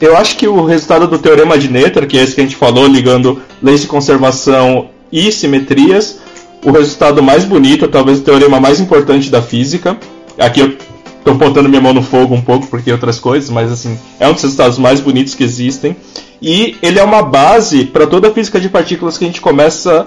[0.00, 2.56] eu acho que o resultado do teorema de Noether, que é esse que a gente
[2.56, 6.20] falou, ligando leis de conservação e simetrias,
[6.64, 9.96] o resultado mais bonito, talvez o teorema mais importante da física.
[10.38, 10.76] Aqui eu
[11.18, 14.32] estou botando minha mão no fogo um pouco porque outras coisas, mas assim, é um
[14.32, 15.96] dos resultados mais bonitos que existem.
[16.42, 20.06] E ele é uma base para toda a física de partículas que a gente começa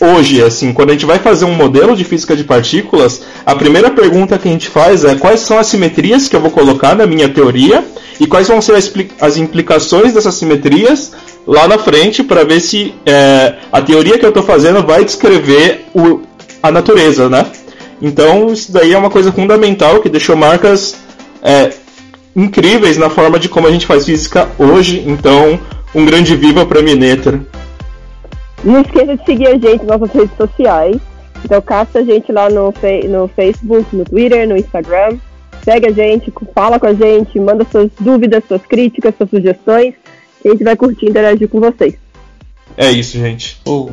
[0.00, 3.90] hoje, assim, quando a gente vai fazer um modelo de física de partículas, a primeira
[3.90, 7.06] pergunta que a gente faz é quais são as simetrias que eu vou colocar na
[7.06, 7.84] minha teoria
[8.20, 8.74] e quais vão ser
[9.20, 11.12] as, implicações dessas simetrias
[11.46, 15.86] lá na frente para ver se é, a teoria que eu estou fazendo vai descrever
[15.94, 16.20] o,
[16.62, 17.46] a natureza, né?
[18.00, 20.96] Então isso daí é uma coisa fundamental que deixou marcas
[21.42, 21.70] é,
[22.34, 25.02] incríveis na forma de como a gente faz física hoje.
[25.06, 25.58] Então
[25.94, 27.40] um grande viva para Mineter.
[28.64, 30.96] Não esqueça de seguir a gente nas nossas redes sociais.
[31.44, 32.72] Então caça a gente lá no,
[33.08, 35.18] no Facebook, no Twitter, no Instagram.
[35.64, 39.94] Segue a gente, fala com a gente, manda suas dúvidas, suas críticas, suas sugestões.
[40.44, 41.94] E a gente vai curtir interagir com vocês.
[42.76, 43.60] É isso, gente.
[43.66, 43.90] Oh.